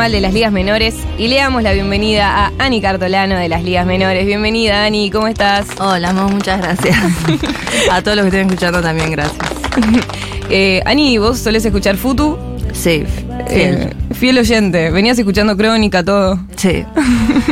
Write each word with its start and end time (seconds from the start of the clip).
Mal 0.00 0.12
de 0.12 0.20
las 0.22 0.32
ligas 0.32 0.50
menores 0.50 0.94
y 1.18 1.28
le 1.28 1.36
damos 1.36 1.62
la 1.62 1.74
bienvenida 1.74 2.46
a 2.46 2.52
Ani 2.58 2.80
Cartolano 2.80 3.36
de 3.36 3.50
las 3.50 3.62
ligas 3.62 3.84
menores. 3.84 4.24
Bienvenida, 4.24 4.86
Ani, 4.86 5.10
¿cómo 5.10 5.26
estás? 5.26 5.66
Hola, 5.78 6.14
Mo, 6.14 6.26
muchas 6.30 6.58
gracias. 6.58 6.96
a 7.92 8.00
todos 8.00 8.16
los 8.16 8.24
que 8.24 8.28
estén 8.28 8.46
escuchando 8.46 8.80
también, 8.80 9.10
gracias. 9.10 9.36
Eh, 10.48 10.80
Ani, 10.86 11.18
¿vos 11.18 11.38
solés 11.38 11.66
escuchar 11.66 11.98
Futu? 11.98 12.38
Sí, 12.72 13.04
Eh, 13.50 13.92
fiel 14.14 14.38
oyente. 14.38 14.90
¿Venías 14.90 15.18
escuchando 15.18 15.54
Crónica, 15.54 16.02
todo? 16.02 16.38
Sí. 16.56 16.82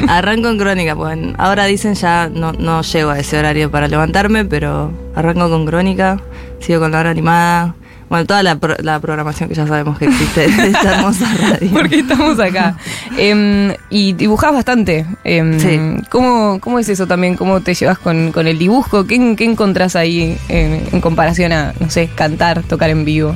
Arranco 0.08 0.48
en 0.48 0.58
crónica, 0.58 0.96
pues 0.96 1.18
ahora 1.36 1.66
dicen 1.66 1.94
ya 1.96 2.30
no, 2.32 2.52
no 2.54 2.80
llego 2.80 3.10
a 3.10 3.18
ese 3.18 3.38
horario 3.38 3.70
para 3.70 3.88
levantarme, 3.88 4.46
pero 4.46 4.90
arranco 5.14 5.50
con 5.50 5.66
crónica, 5.66 6.18
sigo 6.60 6.80
con 6.80 6.92
la 6.92 7.00
hora 7.00 7.10
animada. 7.10 7.74
Bueno, 8.08 8.24
toda 8.24 8.42
la, 8.42 8.56
pro- 8.56 8.76
la 8.82 8.98
programación 9.00 9.48
que 9.48 9.54
ya 9.54 9.66
sabemos 9.66 9.98
que 9.98 10.06
existe 10.06 10.48
de 10.48 10.66
esta 10.68 10.96
hermosa 10.96 11.26
radio. 11.40 11.70
Porque 11.72 11.98
estamos 12.00 12.40
acá. 12.40 12.76
Em, 13.16 13.74
y 13.90 14.12
dibujás 14.14 14.52
bastante. 14.52 15.04
Em, 15.24 15.58
Sí. 15.60 15.78
¿cómo, 16.08 16.58
¿Cómo 16.60 16.78
es 16.78 16.88
eso 16.88 17.06
también? 17.06 17.36
¿Cómo 17.36 17.60
te 17.60 17.74
llevas 17.74 17.98
con, 17.98 18.32
con 18.32 18.46
el 18.46 18.58
dibujo? 18.58 19.06
¿Qué, 19.06 19.34
qué 19.36 19.44
encontrás 19.44 19.94
ahí 19.96 20.36
en, 20.48 20.86
en 20.92 21.00
comparación 21.00 21.52
a, 21.52 21.74
no 21.80 21.90
sé, 21.90 22.08
cantar, 22.14 22.62
tocar 22.62 22.88
en 22.90 23.04
vivo? 23.04 23.34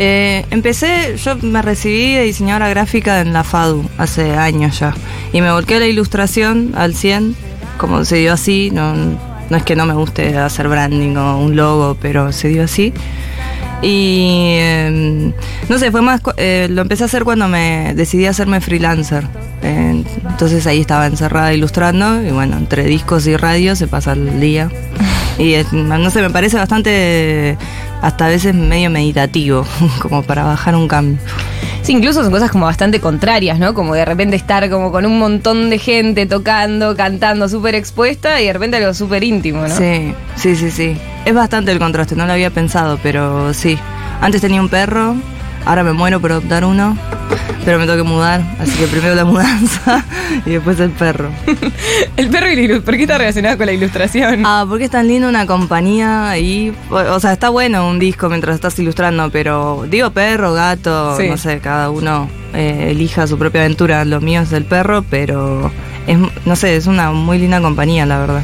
Eh, 0.00 0.44
empecé, 0.50 1.16
yo 1.16 1.36
me 1.42 1.60
recibí 1.62 2.14
de 2.14 2.22
diseñadora 2.22 2.68
gráfica 2.68 3.20
en 3.20 3.32
la 3.32 3.44
FADU 3.44 3.84
hace 3.98 4.34
años 4.36 4.78
ya. 4.80 4.94
Y 5.32 5.40
me 5.40 5.50
volqué 5.52 5.76
a 5.76 5.78
la 5.80 5.86
ilustración 5.86 6.72
al 6.76 6.94
100, 6.94 7.36
como 7.78 8.04
se 8.04 8.16
dio 8.16 8.32
así. 8.32 8.70
No, 8.72 8.94
no 8.94 9.56
es 9.56 9.62
que 9.62 9.76
no 9.76 9.86
me 9.86 9.94
guste 9.94 10.36
hacer 10.38 10.68
branding 10.68 11.16
o 11.16 11.38
un 11.38 11.56
logo, 11.56 11.96
pero 12.00 12.32
se 12.32 12.48
dio 12.48 12.64
así. 12.64 12.92
Y 13.82 14.54
eh, 14.58 15.32
no 15.68 15.78
sé, 15.78 15.90
fue 15.90 16.02
más. 16.02 16.20
eh, 16.36 16.66
lo 16.70 16.82
empecé 16.82 17.04
a 17.04 17.06
hacer 17.06 17.24
cuando 17.24 17.48
me 17.48 17.94
decidí 17.94 18.26
a 18.26 18.30
hacerme 18.30 18.60
freelancer. 18.60 19.24
Eh, 19.62 20.04
entonces 20.28 20.66
ahí 20.66 20.80
estaba 20.80 21.06
encerrada 21.06 21.52
ilustrando. 21.52 22.22
Y 22.22 22.30
bueno, 22.30 22.56
entre 22.56 22.84
discos 22.84 23.26
y 23.26 23.36
radio 23.36 23.76
se 23.76 23.86
pasa 23.86 24.12
el 24.12 24.40
día. 24.40 24.70
Y 25.38 25.54
no 25.72 26.10
sé, 26.10 26.20
me 26.20 26.30
parece 26.30 26.56
bastante. 26.56 27.56
Hasta 28.02 28.26
a 28.26 28.28
veces 28.28 28.56
medio 28.56 28.90
meditativo, 28.90 29.64
como 30.02 30.24
para 30.24 30.42
bajar 30.42 30.74
un 30.74 30.88
cambio. 30.88 31.18
Sí, 31.82 31.92
incluso 31.92 32.22
son 32.22 32.32
cosas 32.32 32.50
como 32.50 32.66
bastante 32.66 33.00
contrarias, 33.00 33.58
¿no? 33.58 33.72
Como 33.72 33.94
de 33.94 34.04
repente 34.04 34.34
estar 34.34 34.68
como 34.68 34.90
con 34.90 35.06
un 35.06 35.18
montón 35.18 35.70
de 35.70 35.78
gente 35.78 36.26
tocando, 36.26 36.96
cantando, 36.96 37.48
súper 37.48 37.76
expuesta 37.76 38.40
y 38.40 38.46
de 38.46 38.52
repente 38.52 38.76
algo 38.78 38.92
súper 38.94 39.22
íntimo, 39.22 39.62
¿no? 39.62 39.74
Sí, 39.74 40.12
sí, 40.36 40.56
sí, 40.56 40.70
sí. 40.70 40.96
Es 41.28 41.34
bastante 41.34 41.72
el 41.72 41.78
contraste, 41.78 42.16
no 42.16 42.24
lo 42.26 42.32
había 42.32 42.48
pensado, 42.50 42.98
pero 43.02 43.52
sí. 43.52 43.78
Antes 44.22 44.40
tenía 44.40 44.62
un 44.62 44.70
perro, 44.70 45.14
ahora 45.66 45.84
me 45.84 45.92
muero 45.92 46.20
por 46.20 46.32
adoptar 46.32 46.64
uno, 46.64 46.96
pero 47.66 47.78
me 47.78 47.84
tengo 47.84 47.98
que 48.02 48.08
mudar, 48.08 48.40
así 48.58 48.72
que 48.78 48.86
primero 48.86 49.14
la 49.14 49.24
mudanza 49.32 50.04
y 50.46 50.50
después 50.52 50.80
el 50.80 50.90
perro. 50.90 51.28
El 52.16 52.28
perro 52.30 52.48
y 52.50 52.56
la 52.56 52.62
ilustración. 52.62 52.84
¿Por 52.84 52.96
qué 52.96 53.02
está 53.02 53.18
relacionado 53.18 53.56
con 53.58 53.66
la 53.66 53.72
ilustración? 53.72 54.42
Ah, 54.46 54.64
porque 54.68 54.84
es 54.86 54.90
tan 54.90 55.06
lindo 55.06 55.28
una 55.28 55.46
compañía 55.46 56.30
ahí. 56.30 56.74
O, 56.90 56.96
o 56.96 57.20
sea, 57.20 57.32
está 57.32 57.48
bueno 57.50 57.86
un 57.88 57.98
disco 57.98 58.28
mientras 58.28 58.54
estás 58.54 58.78
ilustrando, 58.78 59.30
pero 59.30 59.84
digo 59.88 60.10
perro, 60.10 60.52
gato, 60.54 61.16
Sí. 61.18 61.28
no 61.28 61.36
sé, 61.36 61.60
cada 61.60 61.90
uno 61.90 62.28
eh, 62.54 62.88
elija 62.90 63.26
su 63.26 63.38
propia 63.38 63.60
aventura. 63.62 64.04
Lo 64.06 64.20
mío 64.20 64.40
es 64.40 64.52
el 64.52 64.64
perro, 64.64 65.02
pero 65.08 65.70
es, 66.06 66.18
no 66.46 66.56
sé, 66.56 66.76
es 66.76 66.86
una 66.86 67.10
muy 67.12 67.38
linda 67.38 67.60
compañía, 67.60 68.04
la 68.06 68.18
verdad. 68.18 68.42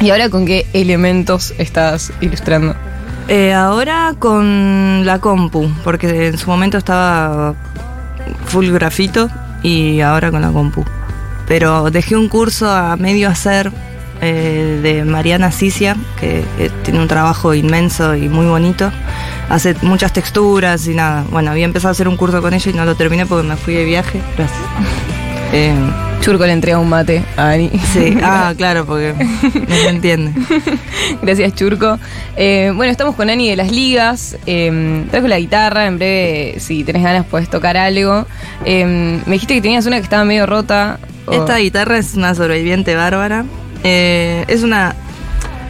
¿Y 0.00 0.10
ahora 0.10 0.28
con 0.28 0.46
qué 0.46 0.66
elementos 0.72 1.54
estás 1.58 2.12
ilustrando? 2.20 2.76
Eh, 3.26 3.52
ahora 3.52 4.14
con 4.18 5.04
la 5.04 5.18
compu, 5.18 5.70
porque 5.84 6.28
en 6.28 6.38
su 6.38 6.48
momento 6.48 6.78
estaba 6.78 7.54
full 8.46 8.70
grafito 8.70 9.28
y 9.62 10.00
ahora 10.00 10.30
con 10.30 10.40
la 10.40 10.50
compu. 10.50 10.84
Pero 11.46 11.90
dejé 11.90 12.16
un 12.16 12.28
curso 12.28 12.70
a 12.70 12.96
medio 12.96 13.28
hacer 13.28 13.72
eh, 14.20 14.80
de 14.82 15.04
Mariana 15.04 15.50
Cicia, 15.50 15.96
que 16.18 16.44
eh, 16.58 16.70
tiene 16.84 17.00
un 17.00 17.08
trabajo 17.08 17.52
inmenso 17.52 18.14
y 18.14 18.28
muy 18.28 18.46
bonito. 18.46 18.90
Hace 19.48 19.74
muchas 19.82 20.12
texturas 20.12 20.86
y 20.86 20.94
nada. 20.94 21.24
Bueno, 21.30 21.50
había 21.50 21.64
empezado 21.64 21.88
a 21.88 21.92
hacer 21.92 22.06
un 22.06 22.16
curso 22.16 22.40
con 22.40 22.54
ella 22.54 22.70
y 22.70 22.74
no 22.74 22.84
lo 22.84 22.94
terminé 22.94 23.26
porque 23.26 23.46
me 23.46 23.56
fui 23.56 23.74
de 23.74 23.84
viaje. 23.84 24.20
Gracias. 24.36 25.17
Eh, 25.52 25.72
Churco 26.20 26.44
le 26.44 26.52
entrega 26.52 26.78
un 26.78 26.88
mate 26.88 27.24
a 27.36 27.50
Ani. 27.50 27.70
sí, 27.92 28.18
ah, 28.22 28.52
claro, 28.56 28.84
porque 28.84 29.14
no 29.14 29.74
se 29.74 29.88
entiende. 29.88 30.32
Gracias, 31.22 31.54
Churco. 31.54 31.98
Eh, 32.36 32.72
bueno, 32.74 32.90
estamos 32.90 33.14
con 33.14 33.30
Ani 33.30 33.48
de 33.48 33.56
las 33.56 33.70
ligas. 33.72 34.36
Eh, 34.46 35.04
trajo 35.10 35.26
la 35.28 35.38
guitarra. 35.38 35.86
En 35.86 35.96
breve, 35.98 36.56
si 36.58 36.84
tenés 36.84 37.02
ganas, 37.02 37.24
puedes 37.24 37.48
tocar 37.48 37.76
algo. 37.76 38.26
Eh, 38.64 39.20
me 39.24 39.32
dijiste 39.32 39.54
que 39.54 39.62
tenías 39.62 39.86
una 39.86 39.96
que 39.96 40.02
estaba 40.02 40.24
medio 40.24 40.44
rota. 40.44 40.98
o- 41.26 41.32
Esta 41.32 41.56
guitarra 41.58 41.96
es 41.98 42.14
una 42.14 42.34
sobreviviente 42.34 42.94
bárbara. 42.94 43.44
Es 43.82 44.62
una. 44.62 44.94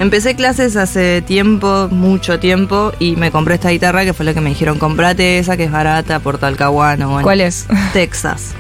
Empecé 0.00 0.34
clases 0.34 0.76
hace 0.76 1.22
tiempo, 1.22 1.88
mucho 1.90 2.38
tiempo, 2.38 2.92
y 3.00 3.16
me 3.16 3.30
compré 3.32 3.56
esta 3.56 3.70
guitarra 3.70 4.04
que 4.04 4.12
fue 4.14 4.24
la 4.24 4.32
que 4.34 4.40
me 4.40 4.48
dijeron: 4.50 4.78
comprate 4.78 5.38
esa 5.38 5.56
que 5.56 5.64
es 5.64 5.70
barata 5.70 6.18
por 6.20 6.38
Talcahuano. 6.38 7.08
Bueno, 7.10 7.22
¿Cuál 7.22 7.40
es? 7.42 7.66
Texas. 7.92 8.54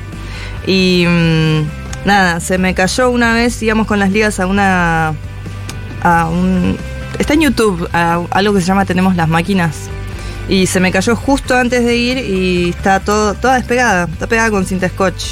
Y 0.68 1.06
mm, 1.08 1.62
nada, 2.04 2.40
se 2.40 2.58
me 2.58 2.74
cayó 2.74 3.08
una 3.08 3.32
vez, 3.32 3.62
íbamos 3.62 3.86
con 3.86 3.98
las 3.98 4.12
ligas 4.12 4.38
a 4.38 4.46
una. 4.46 5.14
a 6.02 6.28
un. 6.28 6.76
Está 7.18 7.32
en 7.32 7.40
YouTube, 7.40 7.88
a 7.94 8.20
algo 8.30 8.52
que 8.52 8.60
se 8.60 8.66
llama 8.66 8.84
Tenemos 8.84 9.16
las 9.16 9.28
máquinas. 9.28 9.88
Y 10.46 10.66
se 10.66 10.78
me 10.78 10.92
cayó 10.92 11.16
justo 11.16 11.56
antes 11.56 11.84
de 11.86 11.96
ir 11.96 12.18
y 12.18 12.70
está 12.70 13.00
todo, 13.00 13.32
toda 13.34 13.54
despegada, 13.54 14.08
está 14.12 14.26
pegada 14.26 14.50
con 14.50 14.66
cinta 14.66 14.88
scotch. 14.90 15.24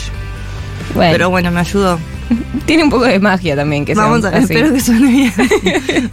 Bueno, 0.94 1.12
Pero 1.12 1.30
bueno, 1.30 1.50
me 1.50 1.60
ayudó. 1.60 1.98
tiene 2.66 2.84
un 2.84 2.90
poco 2.90 3.04
de 3.04 3.18
magia 3.18 3.56
también. 3.56 3.84
Que 3.84 3.94
Vamos 3.94 4.24
a 4.24 4.30
ver, 4.30 4.42
espero 4.42 4.72
que 4.72 4.80
suene 4.80 5.10
bien. 5.10 6.10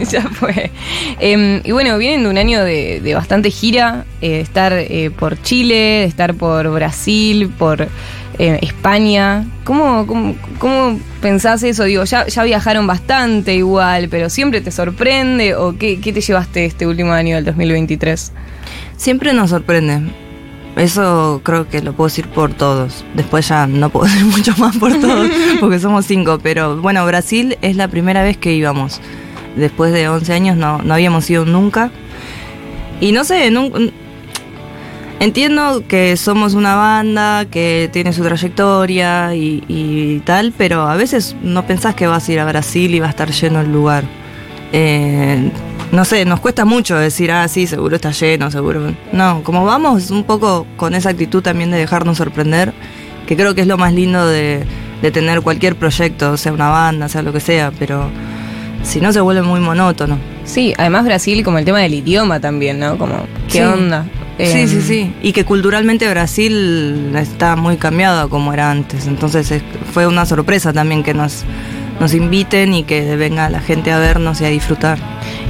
ya 0.10 0.22
fue. 0.22 0.70
Eh, 1.18 1.62
y 1.64 1.72
bueno, 1.72 1.96
vienen 1.96 2.24
de 2.24 2.28
un 2.28 2.36
año 2.36 2.62
de, 2.62 3.00
de 3.00 3.14
bastante 3.14 3.50
gira, 3.50 4.04
eh, 4.20 4.30
de 4.30 4.40
estar 4.40 4.72
eh, 4.74 5.10
por 5.10 5.40
Chile, 5.40 5.74
de 5.74 6.04
estar 6.04 6.34
por 6.34 6.70
Brasil, 6.70 7.48
por 7.58 7.88
eh, 8.38 8.58
España. 8.62 9.44
¿Cómo, 9.64 10.06
cómo, 10.06 10.34
cómo 10.58 10.98
pensás 11.20 11.62
eso? 11.62 11.84
Digo, 11.84 12.04
ya, 12.04 12.26
ya 12.26 12.42
viajaron 12.44 12.86
bastante 12.86 13.54
igual, 13.54 14.08
pero 14.08 14.28
¿siempre 14.30 14.60
te 14.60 14.70
sorprende 14.70 15.54
o 15.54 15.76
qué, 15.78 16.00
qué 16.00 16.12
te 16.12 16.20
llevaste 16.20 16.64
este 16.64 16.86
último 16.86 17.12
año 17.12 17.36
del 17.36 17.44
2023? 17.44 18.32
Siempre 18.96 19.32
nos 19.32 19.50
sorprende. 19.50 20.00
Eso 20.76 21.40
creo 21.44 21.68
que 21.68 21.80
lo 21.82 21.92
puedo 21.92 22.08
decir 22.08 22.26
por 22.28 22.52
todos. 22.52 23.04
Después 23.14 23.48
ya 23.48 23.66
no 23.66 23.90
puedo 23.90 24.06
decir 24.12 24.24
mucho 24.24 24.54
más 24.58 24.76
por 24.76 24.92
todos, 25.00 25.30
porque 25.60 25.78
somos 25.78 26.04
cinco. 26.06 26.38
Pero 26.42 26.76
bueno, 26.80 27.06
Brasil 27.06 27.56
es 27.62 27.76
la 27.76 27.88
primera 27.88 28.22
vez 28.22 28.36
que 28.36 28.52
íbamos. 28.52 29.00
Después 29.56 29.92
de 29.92 30.08
11 30.08 30.32
años 30.32 30.56
no, 30.56 30.78
no 30.82 30.94
habíamos 30.94 31.30
ido 31.30 31.44
nunca. 31.44 31.90
Y 33.00 33.12
no 33.12 33.22
sé, 33.24 33.50
nun- 33.50 33.92
entiendo 35.20 35.82
que 35.86 36.16
somos 36.16 36.54
una 36.54 36.74
banda 36.76 37.44
que 37.46 37.88
tiene 37.92 38.12
su 38.12 38.22
trayectoria 38.22 39.34
y, 39.34 39.62
y 39.68 40.20
tal, 40.20 40.52
pero 40.56 40.82
a 40.88 40.96
veces 40.96 41.36
no 41.42 41.66
pensás 41.66 41.94
que 41.94 42.06
vas 42.06 42.28
a 42.28 42.32
ir 42.32 42.40
a 42.40 42.44
Brasil 42.44 42.94
y 42.94 43.00
va 43.00 43.06
a 43.06 43.10
estar 43.10 43.30
lleno 43.30 43.60
el 43.60 43.72
lugar. 43.72 44.04
Eh, 44.72 45.50
no 45.92 46.04
sé, 46.04 46.24
nos 46.24 46.40
cuesta 46.40 46.64
mucho 46.64 46.96
decir, 46.96 47.30
ah, 47.30 47.46
sí, 47.46 47.66
seguro 47.66 47.94
está 47.96 48.10
lleno, 48.10 48.50
seguro. 48.50 48.92
No, 49.12 49.42
como 49.44 49.64
vamos 49.64 50.10
un 50.10 50.24
poco 50.24 50.66
con 50.76 50.94
esa 50.94 51.10
actitud 51.10 51.42
también 51.42 51.70
de 51.70 51.78
dejarnos 51.78 52.16
sorprender, 52.18 52.72
que 53.26 53.36
creo 53.36 53.54
que 53.54 53.60
es 53.60 53.66
lo 53.68 53.78
más 53.78 53.92
lindo 53.92 54.26
de, 54.26 54.64
de 55.00 55.10
tener 55.12 55.40
cualquier 55.42 55.76
proyecto, 55.76 56.36
sea 56.36 56.52
una 56.52 56.68
banda, 56.70 57.08
sea 57.08 57.22
lo 57.22 57.32
que 57.32 57.40
sea, 57.40 57.70
pero 57.78 58.10
si 58.82 59.00
no 59.00 59.12
se 59.12 59.20
vuelve 59.20 59.42
muy 59.42 59.60
monótono. 59.60 60.18
Sí, 60.44 60.74
además 60.76 61.04
Brasil 61.04 61.44
como 61.44 61.58
el 61.58 61.64
tema 61.64 61.78
del 61.78 61.94
idioma 61.94 62.40
también, 62.40 62.80
¿no? 62.80 62.98
Como, 62.98 63.14
¿qué 63.46 63.58
Sí. 63.58 63.60
onda? 63.60 64.04
Sí, 64.38 64.44
Em, 64.58 64.68
sí, 64.68 64.80
sí. 64.82 65.14
Y 65.22 65.32
que 65.32 65.44
culturalmente 65.44 66.08
Brasil 66.08 67.12
está 67.16 67.56
muy 67.56 67.76
cambiado 67.76 68.28
como 68.28 68.52
era 68.52 68.70
antes. 68.70 69.06
Entonces 69.06 69.50
es- 69.50 69.62
fue 69.92 70.06
una 70.06 70.26
sorpresa 70.26 70.72
también 70.72 71.02
que 71.04 71.14
nos, 71.14 71.44
nos 72.00 72.14
inviten 72.14 72.74
y 72.74 72.82
que 72.82 73.14
venga 73.16 73.48
la 73.48 73.60
gente 73.60 73.92
a 73.92 73.98
vernos 73.98 74.40
y 74.40 74.44
a 74.44 74.48
disfrutar. 74.48 74.98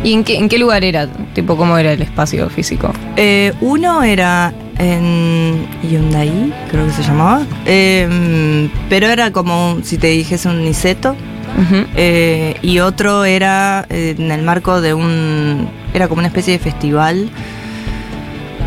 ¿Y 0.02 0.12
en 0.12 0.22
qué, 0.22 0.36
en 0.36 0.48
qué 0.50 0.58
lugar 0.58 0.84
era? 0.84 1.06
Tipo, 1.34 1.56
¿cómo 1.56 1.78
era 1.78 1.92
el 1.92 2.02
espacio 2.02 2.50
físico? 2.50 2.92
Eh, 3.16 3.54
uno 3.62 4.02
era 4.02 4.52
en 4.78 5.66
Hyundai, 5.82 6.52
creo 6.70 6.84
que 6.87 6.92
se 6.92 7.02
llamaba. 7.02 7.42
Eh, 7.64 8.69
pero 8.90 9.06
era 9.08 9.30
como, 9.32 9.78
si 9.82 9.96
te 9.96 10.08
dijese 10.08 10.48
un 10.48 10.62
niceto. 10.62 11.16
Ujú. 11.56 11.87
Eh, 11.96 12.56
y 12.62 12.80
otro 12.80 13.25
era 13.25 13.87
eh, 13.88 14.14
en 14.19 14.30
el 14.32 14.42
marco 14.42 14.80
de 14.80 14.92
un. 14.92 15.69
Era 15.94 16.08
como 16.08 16.19
una 16.19 16.28
especie 16.28 16.52
de 16.52 16.58
festival. 16.58 17.30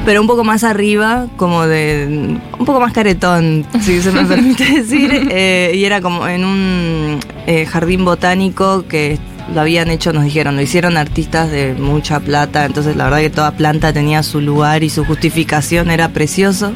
Pero 0.08 0.22
un 0.22 0.28
poco 0.28 0.46
más 0.46 0.64
arriba, 0.64 1.28
como 1.36 1.68
de. 1.68 2.38
Un 2.58 2.66
poco 2.66 2.80
más 2.80 2.94
caretón, 2.94 3.66
si 3.82 4.02
se 4.02 4.10
me 4.14 4.24
permite 4.24 4.64
decir. 4.82 5.28
eh, 5.30 5.74
y 5.76 5.84
era 5.84 6.00
como 6.00 6.26
en 6.30 6.46
un 6.46 7.20
eh, 7.46 7.66
jardín 7.66 8.06
botánico 8.06 8.86
que 8.88 9.20
lo 9.54 9.60
habían 9.60 9.90
hecho, 9.90 10.14
nos 10.14 10.24
dijeron, 10.24 10.56
lo 10.56 10.62
hicieron 10.62 10.96
artistas 10.96 11.52
de 11.52 11.74
mucha 11.74 12.22
plata. 12.22 12.64
Entonces, 12.64 12.96
la 12.96 13.04
verdad 13.04 13.18
que 13.18 13.30
toda 13.30 13.52
planta 13.52 13.92
tenía 13.92 14.24
su 14.24 14.40
lugar 14.40 14.82
y 14.82 14.90
su 14.90 15.04
justificación 15.04 15.92
era 15.92 16.08
precioso. 16.14 16.72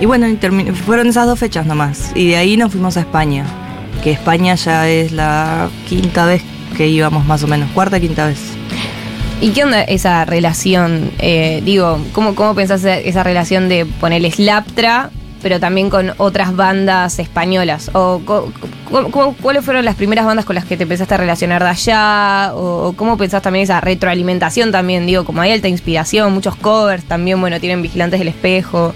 y 0.00 0.06
bueno, 0.06 0.26
y 0.26 0.36
fueron 0.84 1.06
esas 1.06 1.28
dos 1.28 1.38
fechas 1.38 1.64
nomás. 1.64 2.10
Y 2.16 2.30
de 2.30 2.38
ahí 2.38 2.56
nos 2.56 2.72
fuimos 2.72 2.96
a 2.96 3.00
España, 3.02 3.46
que 4.02 4.10
España 4.10 4.56
ya 4.56 4.88
es 4.88 5.12
la 5.12 5.70
quinta 5.88 6.26
vez 6.26 6.42
que 6.76 6.88
íbamos 6.88 7.24
más 7.24 7.44
o 7.44 7.46
menos, 7.46 7.70
cuarta, 7.70 8.00
quinta 8.00 8.26
vez. 8.26 8.51
¿Y 9.42 9.50
qué 9.50 9.64
onda 9.64 9.82
esa 9.82 10.24
relación? 10.24 11.10
Eh, 11.18 11.60
digo, 11.64 11.98
¿cómo, 12.12 12.34
¿cómo 12.36 12.54
pensás 12.54 12.84
esa- 12.84 13.22
relación 13.24 13.68
de 13.68 13.84
ponerle 13.86 14.30
Slaptra, 14.30 15.10
pero 15.42 15.58
también 15.58 15.90
con 15.90 16.12
otras 16.18 16.54
bandas 16.54 17.18
españolas? 17.18 17.90
¿O 17.92 18.22
cómo- 18.24 19.34
cuáles 19.42 19.64
fueron 19.64 19.84
las 19.84 19.96
primeras 19.96 20.26
bandas 20.26 20.44
con 20.44 20.54
las 20.54 20.64
que 20.64 20.76
te 20.76 20.84
empezaste 20.84 21.14
a 21.14 21.16
relacionar 21.16 21.60
de 21.64 21.70
allá? 21.70 22.52
¿O, 22.54 22.94
cómo 22.96 23.16
pensás 23.16 23.42
también 23.42 23.64
esa 23.64 23.80
retroalimentación 23.80 24.70
también? 24.70 25.06
Digo, 25.06 25.24
como 25.24 25.42
hay 25.42 25.50
alta 25.50 25.66
inspiración, 25.66 26.32
muchos 26.32 26.54
covers 26.54 27.02
también, 27.02 27.40
bueno, 27.40 27.58
tienen 27.58 27.82
Vigilantes 27.82 28.20
del 28.20 28.28
Espejo. 28.28 28.94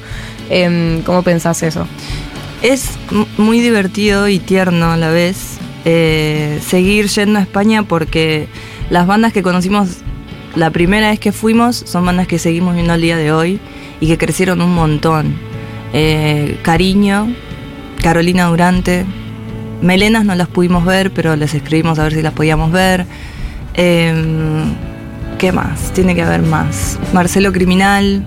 Em, 0.48 1.02
¿Cómo 1.02 1.22
pensás 1.24 1.60
eso? 1.64 1.88
Es 2.62 2.90
muy 3.36 3.58
divertido 3.60 4.28
y 4.28 4.38
tierno 4.38 4.92
a 4.92 4.96
la 4.96 5.10
vez 5.10 5.58
eh, 5.84 6.60
seguir 6.64 7.08
yendo 7.08 7.40
a 7.40 7.42
España 7.42 7.82
porque 7.82 8.46
las 8.90 9.06
bandas 9.08 9.32
que 9.32 9.42
conocimos 9.42 9.88
la 10.56 10.70
primera 10.70 11.10
vez 11.10 11.20
que 11.20 11.32
fuimos 11.32 11.76
son 11.76 12.06
bandas 12.06 12.26
que 12.26 12.38
seguimos 12.38 12.74
viendo 12.74 12.92
al 12.92 13.00
día 13.00 13.16
de 13.16 13.30
hoy 13.30 13.60
y 14.00 14.08
que 14.08 14.18
crecieron 14.18 14.60
un 14.62 14.74
montón. 14.74 15.34
Eh, 15.92 16.58
Cariño, 16.62 17.28
Carolina 18.02 18.46
Durante, 18.46 19.04
Melenas 19.82 20.24
no 20.24 20.34
las 20.34 20.48
pudimos 20.48 20.84
ver, 20.84 21.12
pero 21.12 21.36
les 21.36 21.54
escribimos 21.54 21.98
a 21.98 22.04
ver 22.04 22.14
si 22.14 22.22
las 22.22 22.32
podíamos 22.32 22.72
ver. 22.72 23.06
Em, 23.74 24.74
¿Qué 25.38 25.52
más? 25.52 25.92
Tiene 25.92 26.14
que 26.14 26.22
haber 26.22 26.40
más. 26.40 26.98
Marcelo 27.12 27.52
Criminal, 27.52 28.24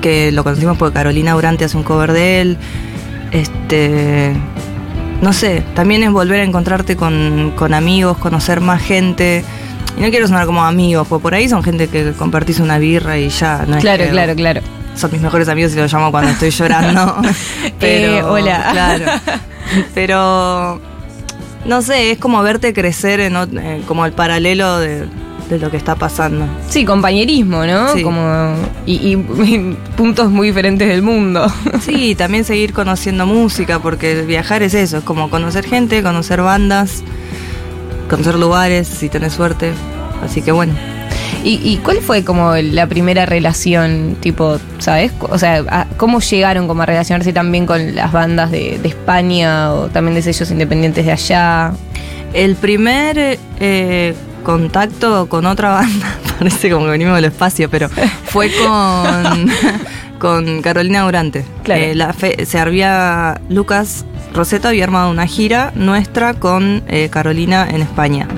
que 0.00 0.32
lo 0.32 0.44
conocimos 0.44 0.78
porque 0.78 0.94
Carolina 0.94 1.32
Durante 1.32 1.66
hace 1.66 1.76
un 1.76 1.82
cover 1.82 2.12
de 2.12 2.40
él. 2.40 2.56
Este. 3.32 4.32
No 5.20 5.34
sé, 5.34 5.62
también 5.74 6.02
es 6.04 6.12
volver 6.12 6.40
a 6.40 6.44
encontrarte 6.44 6.96
con, 6.96 7.52
con 7.54 7.74
amigos, 7.74 8.16
conocer 8.16 8.62
más 8.62 8.80
gente. 8.80 9.44
Y 9.98 10.00
no 10.00 10.10
quiero 10.10 10.28
sonar 10.28 10.46
como 10.46 10.64
amigos, 10.64 11.06
porque 11.08 11.22
por 11.22 11.34
ahí 11.34 11.48
son 11.48 11.62
gente 11.62 11.88
que 11.88 12.12
compartís 12.12 12.60
una 12.60 12.78
birra 12.78 13.18
y 13.18 13.28
ya, 13.30 13.64
no 13.66 13.76
es 13.76 13.82
Claro, 13.82 14.04
que 14.04 14.10
claro, 14.10 14.34
claro. 14.36 14.60
son 14.94 15.10
mis 15.10 15.20
mejores 15.20 15.48
amigos 15.48 15.72
y 15.74 15.76
los 15.76 15.92
llamo 15.92 16.10
cuando 16.12 16.30
estoy 16.30 16.50
llorando. 16.50 17.16
Pero, 17.80 18.12
Eh, 18.12 18.22
hola. 18.22 18.68
Claro. 18.72 19.04
Pero, 19.94 20.80
no 21.66 21.82
sé, 21.82 22.12
es 22.12 22.18
como 22.18 22.42
verte 22.42 22.72
crecer 22.72 23.20
en, 23.20 23.36
eh, 23.58 23.82
como 23.86 24.06
el 24.06 24.12
paralelo 24.12 24.78
de, 24.78 25.06
de 25.50 25.58
lo 25.58 25.70
que 25.70 25.76
está 25.76 25.96
pasando. 25.96 26.46
Sí, 26.68 26.84
compañerismo, 26.84 27.64
¿no? 27.66 27.92
Sí. 27.94 28.02
Como, 28.02 28.54
y, 28.86 28.94
y 29.12 29.16
puntos 29.96 30.30
muy 30.30 30.48
diferentes 30.48 30.88
del 30.88 31.02
mundo. 31.02 31.50
Sí, 31.80 32.14
también 32.14 32.44
seguir 32.44 32.72
conociendo 32.72 33.26
música, 33.26 33.78
porque 33.80 34.22
viajar 34.22 34.62
es 34.62 34.74
eso, 34.74 34.98
es 34.98 35.04
como 35.04 35.28
conocer 35.30 35.64
gente, 35.66 36.02
conocer 36.02 36.40
bandas, 36.42 37.02
conocer 38.08 38.34
lugares, 38.36 38.88
si 38.88 39.08
tenés 39.08 39.32
suerte. 39.34 39.72
Así 40.24 40.42
que 40.42 40.52
bueno. 40.52 40.74
¿Y, 41.44 41.60
y 41.62 41.76
cuál 41.78 41.98
fue 41.98 42.24
como 42.24 42.56
la 42.56 42.86
primera 42.88 43.24
relación, 43.24 44.16
tipo, 44.20 44.58
¿sabes? 44.78 45.12
O 45.20 45.38
sea, 45.38 45.86
¿cómo 45.96 46.18
llegaron 46.20 46.66
como 46.66 46.82
a 46.82 46.86
relacionarse 46.86 47.32
también 47.32 47.64
con 47.64 47.94
las 47.94 48.10
bandas 48.12 48.50
de, 48.50 48.78
de 48.82 48.88
España 48.88 49.72
o 49.72 49.86
también 49.88 50.14
de 50.16 50.22
sellos 50.22 50.50
independientes 50.50 51.06
de 51.06 51.12
allá? 51.12 51.72
El 52.34 52.56
primer 52.56 53.38
eh, 53.60 54.14
contacto 54.42 55.28
con 55.28 55.46
otra 55.46 55.70
banda, 55.70 56.16
parece 56.38 56.70
como 56.70 56.86
que 56.86 56.90
venimos 56.90 57.14
del 57.14 57.26
espacio, 57.26 57.70
pero 57.70 57.88
fue 58.24 58.50
con, 58.52 59.48
con 60.18 60.60
Carolina 60.60 61.02
Durante. 61.02 61.44
Claro. 61.62 61.82
Eh, 61.84 61.94
la 61.94 62.12
fe- 62.12 62.44
se 62.46 62.58
había, 62.58 63.40
Lucas 63.48 64.04
Rosetta 64.34 64.68
había 64.68 64.84
armado 64.84 65.10
una 65.10 65.26
gira 65.26 65.72
nuestra 65.74 66.34
con 66.34 66.82
eh, 66.88 67.08
Carolina 67.10 67.68
en 67.68 67.82
España. 67.82 68.28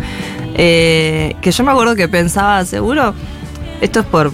Eh, 0.55 1.37
que 1.41 1.53
yo 1.53 1.65
me 1.65 1.71
acuerdo 1.71 1.97
que 1.97 2.09
pensaba, 2.09 2.65
seguro, 2.65 3.15
esto 3.81 4.01
es 4.01 4.07
por... 4.07 4.33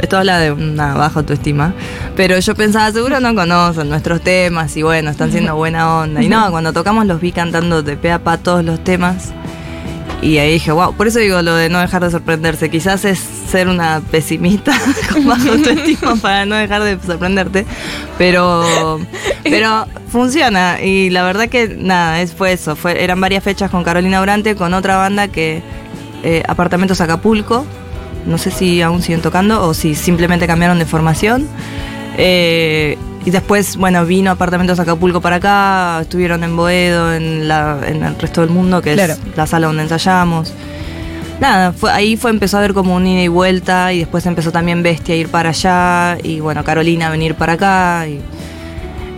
Esto 0.00 0.18
habla 0.18 0.38
de 0.38 0.52
una 0.52 0.94
baja 0.94 1.20
autoestima, 1.20 1.72
pero 2.16 2.38
yo 2.38 2.54
pensaba, 2.54 2.90
seguro 2.90 3.20
no 3.20 3.34
conocen 3.34 3.88
nuestros 3.88 4.20
temas 4.20 4.76
y 4.76 4.82
bueno, 4.82 5.10
están 5.10 5.30
siendo 5.30 5.54
buena 5.56 6.00
onda. 6.00 6.22
Y 6.22 6.28
no, 6.28 6.50
cuando 6.50 6.72
tocamos 6.72 7.06
los 7.06 7.20
vi 7.20 7.32
cantando 7.32 7.82
de 7.82 7.96
pe 7.96 8.10
a 8.10 8.18
pa 8.18 8.36
todos 8.36 8.64
los 8.64 8.82
temas. 8.82 9.32
Y 10.20 10.38
ahí 10.38 10.54
dije, 10.54 10.72
wow, 10.72 10.94
por 10.94 11.06
eso 11.06 11.20
digo 11.20 11.40
lo 11.42 11.54
de 11.54 11.68
no 11.68 11.78
dejar 11.78 12.02
de 12.02 12.10
sorprenderse. 12.10 12.70
Quizás 12.70 13.04
es 13.04 13.20
ser 13.54 13.68
una 13.68 14.02
pesimista 14.10 14.72
con 15.12 15.28
baja 15.28 15.50
autoestima 15.50 16.16
para 16.16 16.44
no 16.44 16.56
dejar 16.56 16.82
de 16.82 16.98
sorprenderte. 16.98 17.64
Pero, 18.18 18.98
pero 19.44 19.86
funciona. 20.08 20.80
Y 20.82 21.10
la 21.10 21.22
verdad 21.22 21.48
que 21.48 21.68
nada, 21.68 22.20
es, 22.20 22.32
fue 22.32 22.52
eso. 22.52 22.74
Fue, 22.74 23.04
eran 23.04 23.20
varias 23.20 23.44
fechas 23.44 23.70
con 23.70 23.84
Carolina 23.84 24.18
Durante, 24.18 24.56
con 24.56 24.74
otra 24.74 24.96
banda 24.96 25.28
que 25.28 25.62
eh, 26.24 26.42
Apartamentos 26.48 27.00
Acapulco. 27.00 27.64
No 28.26 28.38
sé 28.38 28.50
si 28.50 28.82
aún 28.82 29.02
siguen 29.02 29.22
tocando 29.22 29.64
o 29.64 29.72
si 29.72 29.94
simplemente 29.94 30.48
cambiaron 30.48 30.80
de 30.80 30.86
formación. 30.86 31.46
Eh, 32.18 32.98
y 33.24 33.30
después, 33.30 33.76
bueno, 33.76 34.04
vino 34.04 34.32
Apartamentos 34.32 34.80
Acapulco 34.80 35.20
para 35.20 35.36
acá, 35.36 36.00
estuvieron 36.00 36.42
en 36.42 36.56
Boedo, 36.56 37.14
en, 37.14 37.46
la, 37.46 37.78
en 37.86 38.02
el 38.02 38.18
resto 38.18 38.40
del 38.40 38.50
mundo, 38.50 38.82
que 38.82 38.94
Claro. 38.94 39.12
es 39.12 39.36
la 39.36 39.46
sala 39.46 39.68
donde 39.68 39.84
ensayamos. 39.84 40.52
Nada, 41.40 41.72
fue, 41.72 41.90
ahí 41.90 42.16
fue 42.16 42.30
empezó 42.30 42.56
a 42.56 42.60
haber 42.60 42.74
como 42.74 42.94
un 42.94 43.06
ida 43.06 43.22
y 43.22 43.28
vuelta 43.28 43.92
y 43.92 44.00
después 44.00 44.24
empezó 44.26 44.52
también 44.52 44.82
Bestia 44.82 45.14
a 45.14 45.18
ir 45.18 45.28
para 45.28 45.50
allá 45.50 46.16
y 46.22 46.40
bueno, 46.40 46.62
Carolina 46.64 47.08
a 47.08 47.10
venir 47.10 47.34
para 47.34 47.54
acá. 47.54 48.06
Y 48.06 48.20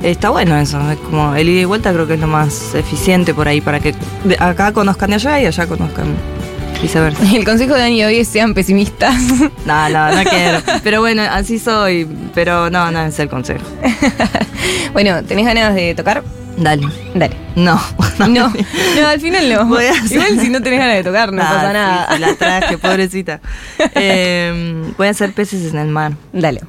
está 0.03 0.31
bueno 0.31 0.57
eso, 0.57 0.79
es 0.91 0.99
como 0.99 1.35
el 1.35 1.49
ida 1.49 1.61
y 1.61 1.65
vuelta 1.65 1.93
creo 1.93 2.07
que 2.07 2.15
es 2.15 2.21
lo 2.21 2.27
más 2.27 2.75
eficiente 2.75 3.35
por 3.35 3.49
ahí 3.49 3.61
para 3.61 3.81
que 3.81 3.95
acá 4.39 4.73
conozcan 4.73 5.11
de 5.11 5.17
allá 5.17 5.41
y 5.41 5.47
allá 5.47 5.67
conozcan 5.67 6.07
viceversa. 6.81 7.23
El 7.35 7.45
consejo 7.45 7.75
de 7.75 7.81
Dani 7.81 8.05
hoy 8.05 8.19
es 8.19 8.29
sean 8.29 8.55
pesimistas. 8.55 9.15
No, 9.65 9.89
no, 9.89 10.13
no 10.13 10.25
quiero. 10.31 10.61
Pero 10.83 11.01
bueno, 11.01 11.23
así 11.23 11.59
soy. 11.59 12.07
Pero 12.35 12.71
no, 12.71 12.91
no 12.91 13.01
es 13.01 13.19
el 13.19 13.29
consejo. 13.29 13.65
bueno, 14.93 15.23
¿tenés 15.25 15.47
ganas 15.47 15.75
de 15.75 15.95
tocar? 15.95 16.23
Dale. 16.59 16.87
Dale. 17.15 17.37
No. 17.57 17.81
No, 18.29 18.53
no, 18.53 19.07
al 19.09 19.19
final 19.21 19.49
no. 19.49 19.65
Voy 19.67 19.87
a 19.87 19.93
hacer- 19.93 20.13
Igual 20.13 20.41
si 20.41 20.51
no 20.51 20.61
tenés 20.63 20.79
ganas 20.79 20.97
de 20.97 21.05
tocar, 21.05 21.33
no 21.33 21.41
Ah, 21.43 21.51
pasa 21.55 21.73
nada. 21.73 22.09
sí, 22.15 22.19
la 22.21 22.35
traje, 22.35 22.77
pobrecita. 22.83 23.41
Eh, 23.95 24.93
voy 24.99 25.07
a 25.07 25.11
hacer 25.11 25.33
peces 25.33 25.73
en 25.73 25.79
el 25.79 25.89
mar. 25.89 26.13
Dale. 26.35 26.61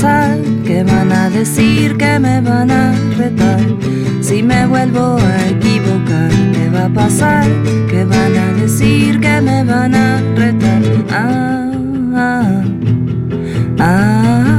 Pasar? 0.00 0.38
¿Qué 0.64 0.82
van 0.82 1.12
a 1.12 1.28
decir? 1.28 1.96
¿Qué 1.98 2.18
me 2.18 2.40
van 2.40 2.70
a 2.70 2.94
retar? 3.18 3.60
Si 4.22 4.42
me 4.42 4.66
vuelvo 4.66 5.18
a 5.18 5.48
equivocar, 5.48 6.30
¿qué 6.54 6.70
va 6.70 6.86
a 6.86 6.88
pasar? 6.88 7.44
¿Qué 7.90 8.04
van 8.04 8.34
a 8.34 8.52
decir? 8.54 9.20
¿Qué 9.20 9.40
me 9.42 9.62
van 9.62 9.94
a 9.94 10.22
retar? 10.36 10.82
Ah, 11.10 11.70
ah, 12.14 12.64
ah, 13.78 14.44
ah, 14.46 14.49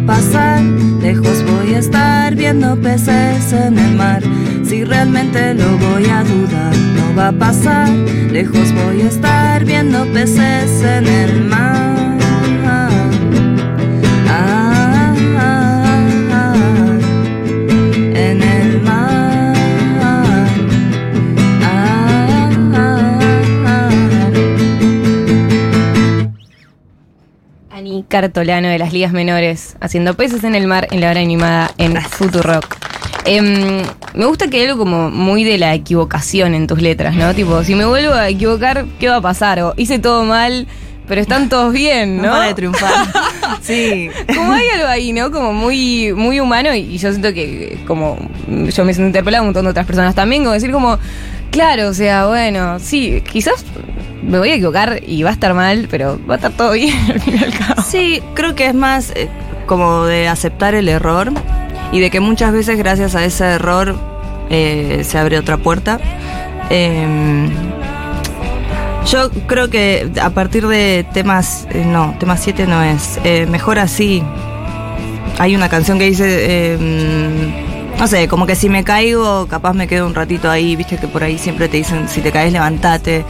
pasar. 0.00 0.62
Lejos 1.00 1.44
voy 1.44 1.74
a 1.74 1.78
estar 1.78 2.34
viendo 2.34 2.76
peces 2.76 3.52
en 3.52 3.78
el 3.78 3.96
mar. 3.96 4.22
Si 4.64 4.84
realmente 4.84 5.54
lo 5.54 5.78
voy 5.78 6.06
a 6.06 6.22
dudar, 6.24 6.76
no 6.96 7.14
va 7.16 7.28
a 7.28 7.32
pasar. 7.32 7.88
Lejos 8.30 8.72
voy 8.72 9.02
a 9.02 9.08
estar 9.08 9.64
viendo 9.64 10.04
peces 10.12 10.82
en 10.82 11.06
el 11.06 11.44
mar. 11.44 11.97
Cartolano 28.08 28.68
de 28.68 28.78
las 28.78 28.92
ligas 28.92 29.12
menores, 29.12 29.76
haciendo 29.80 30.14
peces 30.14 30.42
en 30.44 30.54
el 30.54 30.66
mar 30.66 30.88
en 30.90 31.00
la 31.00 31.10
hora 31.10 31.20
animada 31.20 31.70
en 31.78 32.00
Futurock. 32.00 32.76
Em, 33.26 33.82
me 34.14 34.24
gusta 34.24 34.48
que 34.48 34.56
hay 34.58 34.66
algo 34.66 34.78
como 34.78 35.10
muy 35.10 35.44
de 35.44 35.58
la 35.58 35.74
equivocación 35.74 36.54
en 36.54 36.66
tus 36.66 36.80
letras, 36.80 37.14
¿no? 37.14 37.34
Tipo, 37.34 37.62
si 37.64 37.74
me 37.74 37.84
vuelvo 37.84 38.14
a 38.14 38.28
equivocar, 38.30 38.86
¿qué 38.98 39.08
va 39.08 39.16
a 39.16 39.20
pasar? 39.20 39.60
O 39.60 39.74
hice 39.76 39.98
todo 39.98 40.24
mal, 40.24 40.66
pero 41.06 41.20
están 41.20 41.50
todos 41.50 41.72
bien, 41.72 42.16
No 42.16 42.30
para 42.30 42.46
de 42.46 42.54
triunfar. 42.54 42.90
sí. 43.60 44.08
Como 44.34 44.52
hay 44.52 44.66
algo 44.74 44.88
ahí, 44.88 45.12
¿no? 45.12 45.30
Como 45.30 45.52
muy, 45.52 46.14
muy 46.14 46.40
humano 46.40 46.74
y, 46.74 46.80
y 46.80 46.96
yo 46.98 47.10
siento 47.10 47.34
que 47.34 47.78
como 47.86 48.16
yo 48.48 48.84
me 48.84 48.94
siento 48.94 49.08
interpelada, 49.08 49.42
un 49.42 49.48
montón 49.48 49.64
de 49.64 49.70
otras 49.72 49.86
personas 49.86 50.14
también, 50.14 50.42
como 50.42 50.54
decir 50.54 50.72
como, 50.72 50.98
claro, 51.50 51.88
o 51.88 51.94
sea, 51.94 52.26
bueno, 52.26 52.78
sí, 52.78 53.22
quizás 53.30 53.64
me 54.22 54.38
voy 54.38 54.50
a 54.50 54.54
equivocar 54.54 55.00
y 55.06 55.22
va 55.22 55.30
a 55.30 55.32
estar 55.32 55.54
mal, 55.54 55.88
pero 55.90 56.18
va 56.28 56.34
a 56.34 56.36
estar 56.36 56.52
todo 56.52 56.72
bien 56.74 56.96
al 57.10 57.20
fin 57.20 57.34
y 57.40 57.44
al 57.44 57.52
cabo. 57.52 57.82
Sí, 57.82 58.22
creo 58.34 58.54
que 58.54 58.66
es 58.66 58.74
más 58.74 59.10
eh, 59.14 59.28
como 59.66 60.04
de 60.04 60.28
aceptar 60.28 60.74
el 60.74 60.88
error 60.88 61.32
y 61.92 62.00
de 62.00 62.10
que 62.10 62.20
muchas 62.20 62.52
veces 62.52 62.76
gracias 62.78 63.14
a 63.14 63.24
ese 63.24 63.44
error 63.44 63.96
eh, 64.50 65.02
se 65.04 65.18
abre 65.18 65.38
otra 65.38 65.56
puerta. 65.56 65.98
Em, 66.70 67.50
yo 69.10 69.30
creo 69.46 69.70
que 69.70 70.10
a 70.20 70.30
partir 70.30 70.66
de 70.66 71.06
temas, 71.14 71.66
eh, 71.70 71.84
no, 71.86 72.14
temas 72.18 72.40
7 72.42 72.66
no 72.66 72.82
es, 72.82 73.18
mejor 73.48 73.78
así. 73.78 74.22
Hay 75.38 75.54
una 75.54 75.68
canción 75.68 75.98
que 75.98 76.04
dice, 76.04 76.74
em, 76.74 77.67
no 77.98 78.06
sé, 78.06 78.28
como 78.28 78.46
que 78.46 78.54
si 78.54 78.68
me 78.68 78.84
caigo, 78.84 79.48
capaz 79.48 79.72
me 79.72 79.88
quedo 79.88 80.06
un 80.06 80.14
ratito 80.14 80.50
ahí, 80.50 80.76
viste 80.76 80.98
que 80.98 81.08
por 81.08 81.24
ahí 81.24 81.36
siempre 81.36 81.68
te 81.68 81.78
dicen, 81.78 82.08
si 82.08 82.20
te 82.20 82.30
caes, 82.30 82.52
levantate. 82.52 83.24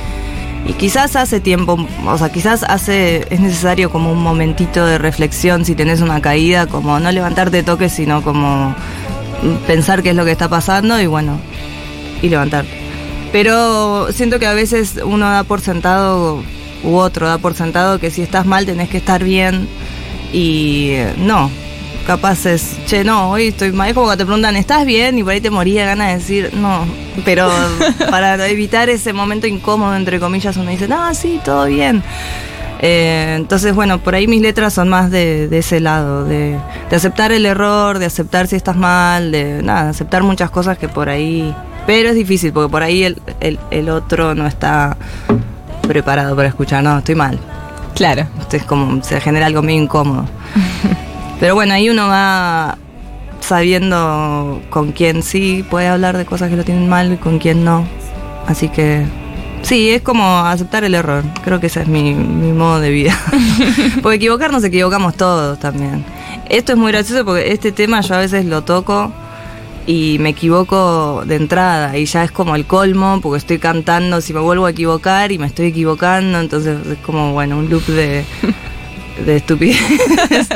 Y 0.67 0.75
quizás 0.75 1.17
hace 1.17 1.41
tiempo, 1.41 1.79
o 2.07 2.19
sea, 2.19 2.31
quizás 2.31 2.63
hace, 2.65 3.27
es 3.31 3.41
necesario 3.41 3.91
como 3.91 4.13
un 4.13 4.23
momentito 4.23 4.85
de 4.85 4.99
reflexión 4.99 5.65
si 5.65 5.75
tenés 5.75 6.03
una 6.03 6.21
caída, 6.21 6.67
como 6.67 7.01
no 7.01 7.11
levantarte 7.11 7.59
de 7.59 7.63
toque, 7.63 7.89
sino 7.89 8.23
como 8.23 8.75
pensar 9.67 10.03
qué 10.03 10.11
es 10.11 10.17
lo 10.17 10.27
que 10.27 10.33
está 10.33 10.49
pasando 10.49 11.01
y 11.01 11.07
bueno, 11.07 11.39
y 12.21 12.29
levantarte. 12.29 12.71
Pero 13.33 14.13
siento 14.13 14.39
que 14.39 14.47
a 14.47 14.53
veces 14.53 15.01
uno 15.03 15.31
da 15.31 15.45
por 15.45 15.63
sentado, 15.63 16.43
u 16.85 16.97
otro 16.97 17.27
da 17.27 17.39
por 17.39 17.55
sentado 17.55 17.99
que 17.99 18.11
si 18.11 18.21
estás 18.21 18.45
mal 18.45 18.67
tenés 18.67 18.91
que 18.91 18.99
estar 18.99 19.25
bien 19.25 19.67
y 20.33 20.97
no. 21.17 21.51
Capaz 22.09 22.47
es, 22.47 22.79
che, 22.87 23.05
no, 23.05 23.29
hoy 23.33 23.49
estoy 23.49 23.71
mal. 23.71 23.89
Es 23.89 23.95
como 23.95 24.07
cuando 24.07 24.23
te 24.23 24.25
preguntan, 24.25 24.57
¿estás 24.57 24.87
bien? 24.87 25.19
Y 25.19 25.23
por 25.23 25.35
ahí 25.35 25.43
te 25.43 25.51
moría 25.51 25.85
ganas 25.85 26.09
de 26.09 26.15
decir, 26.15 26.55
no. 26.55 26.87
Pero 27.23 27.51
para 28.11 28.49
evitar 28.49 28.89
ese 28.89 29.13
momento 29.13 29.47
incómodo, 29.47 29.95
entre 29.95 30.19
comillas, 30.19 30.57
uno 30.57 30.71
dice, 30.71 30.89
no, 30.89 31.13
sí, 31.15 31.39
todo 31.45 31.67
bien. 31.67 32.03
Eh, 32.81 33.35
entonces, 33.37 33.75
bueno, 33.75 33.99
por 33.99 34.15
ahí 34.15 34.27
mis 34.27 34.41
letras 34.41 34.73
son 34.73 34.89
más 34.89 35.11
de, 35.11 35.49
de 35.49 35.59
ese 35.59 35.81
lado, 35.81 36.25
de, 36.25 36.59
de 36.89 36.97
aceptar 36.97 37.31
el 37.31 37.45
error, 37.45 37.99
de 37.99 38.07
aceptar 38.07 38.47
si 38.47 38.57
estás 38.57 38.79
mal, 38.79 39.31
de 39.31 39.63
nada, 39.63 39.91
aceptar 39.91 40.23
muchas 40.23 40.51
cosas 40.51 40.79
que 40.79 40.89
por 40.89 41.11
ahí. 41.11 41.55
Pero 41.87 42.09
es 42.09 42.15
difícil, 42.15 42.55
porque 42.55 42.71
por 42.71 42.83
ahí 42.83 43.05
el, 43.05 43.21
el, 43.41 43.59
el 43.71 43.91
otro 43.91 44.35
no 44.35 44.47
está 44.47 44.97
preparado 45.83 46.35
para 46.35 46.49
escuchar, 46.49 46.83
no, 46.83 46.97
estoy 46.97 47.17
mal. 47.17 47.39
Claro. 47.95 48.27
Entonces, 48.33 48.63
como 48.63 49.03
se 49.03 49.21
genera 49.21 49.45
algo 49.45 49.61
medio 49.61 49.83
incómodo. 49.83 50.25
Pero 51.41 51.55
bueno, 51.55 51.75
ahí 51.75 51.89
uno 51.91 52.09
va 52.09 52.79
sabiendo 53.41 54.61
con 54.71 54.93
quién 54.93 55.23
sí 55.23 55.65
puede 55.69 55.89
hablar 55.89 56.17
de 56.17 56.27
cosas 56.27 56.51
que 56.51 56.57
lo 56.57 56.65
tienen 56.65 56.89
mal 56.89 57.13
y 57.13 57.17
con 57.17 57.39
quién 57.39 57.65
no. 57.65 57.87
Así 58.47 58.69
que 58.69 59.05
sí, 59.63 59.91
es 59.91 60.03
como 60.03 60.39
aceptar 60.41 60.85
el 60.85 60.95
error. 60.95 61.23
Creo 61.45 61.61
que 61.61 61.69
ese 61.69 61.83
es 61.83 61.89
mi, 61.89 62.15
mi 62.15 62.53
modo 62.53 62.81
de 62.81 62.91
vida. 62.91 63.17
porque 64.03 64.17
equivocarnos 64.17 64.65
equivocamos 64.65 65.17
todos 65.17 65.59
también. 65.59 66.05
Esto 66.49 66.73
es 66.73 66.79
muy 66.79 66.93
gracioso 66.93 67.25
porque 67.25 67.53
este 67.53 67.73
tema 67.73 68.01
yo 68.01 68.15
a 68.15 68.19
veces 68.19 68.45
lo 68.45 68.63
toco 68.63 69.13
y 69.87 70.19
me 70.19 70.31
equivoco 70.31 71.23
de 71.27 71.37
entrada 71.37 71.97
y 71.97 72.05
ya 72.05 72.25
es 72.25 72.31
como 72.31 72.57
el 72.57 72.67
colmo 72.67 73.21
porque 73.23 73.39
estoy 73.39 73.59
cantando 73.59 74.21
si 74.21 74.35
me 74.35 74.41
vuelvo 74.41 74.67
a 74.67 74.71
equivocar 74.71 75.33
y 75.33 75.39
me 75.39 75.47
estoy 75.47 75.69
equivocando, 75.69 76.41
entonces 76.41 76.79
es 76.87 76.99
como, 76.99 77.33
bueno, 77.33 77.59
un 77.59 77.71
loop 77.71 77.87
de, 77.87 78.25
de 79.25 79.37
estupidez. 79.37 79.79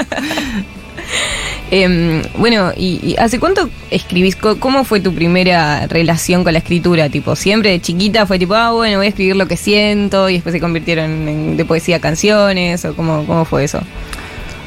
Em, 1.75 2.21
bueno, 2.37 2.71
y, 2.77 3.17
¿hace 3.19 3.41
cuánto 3.41 3.71
escribís? 3.91 4.37
¿Cómo 4.37 4.85
fue 4.85 5.01
tu 5.01 5.15
primera 5.15 5.87
relación 5.87 6.45
con 6.45 6.53
la 6.53 6.59
escritura? 6.59 7.09
Tipo, 7.09 7.35
siempre 7.35 7.71
de 7.71 7.81
chiquita 7.81 8.27
fue 8.27 8.39
tipo, 8.39 8.55
ah, 8.55 8.73
bueno, 8.73 8.99
voy 8.99 9.07
a 9.07 9.09
escribir 9.09 9.37
lo 9.37 9.49
que 9.49 9.57
siento 9.57 10.29
y 10.29 10.35
después 10.35 10.53
se 10.53 10.61
convirtieron 10.61 11.27
en, 11.27 11.57
de 11.57 11.65
poesía 11.65 11.99
canciones 11.99 12.85
o 12.85 12.95
cómo, 12.95 13.25
cómo 13.27 13.47
fue 13.47 13.65
eso? 13.65 13.81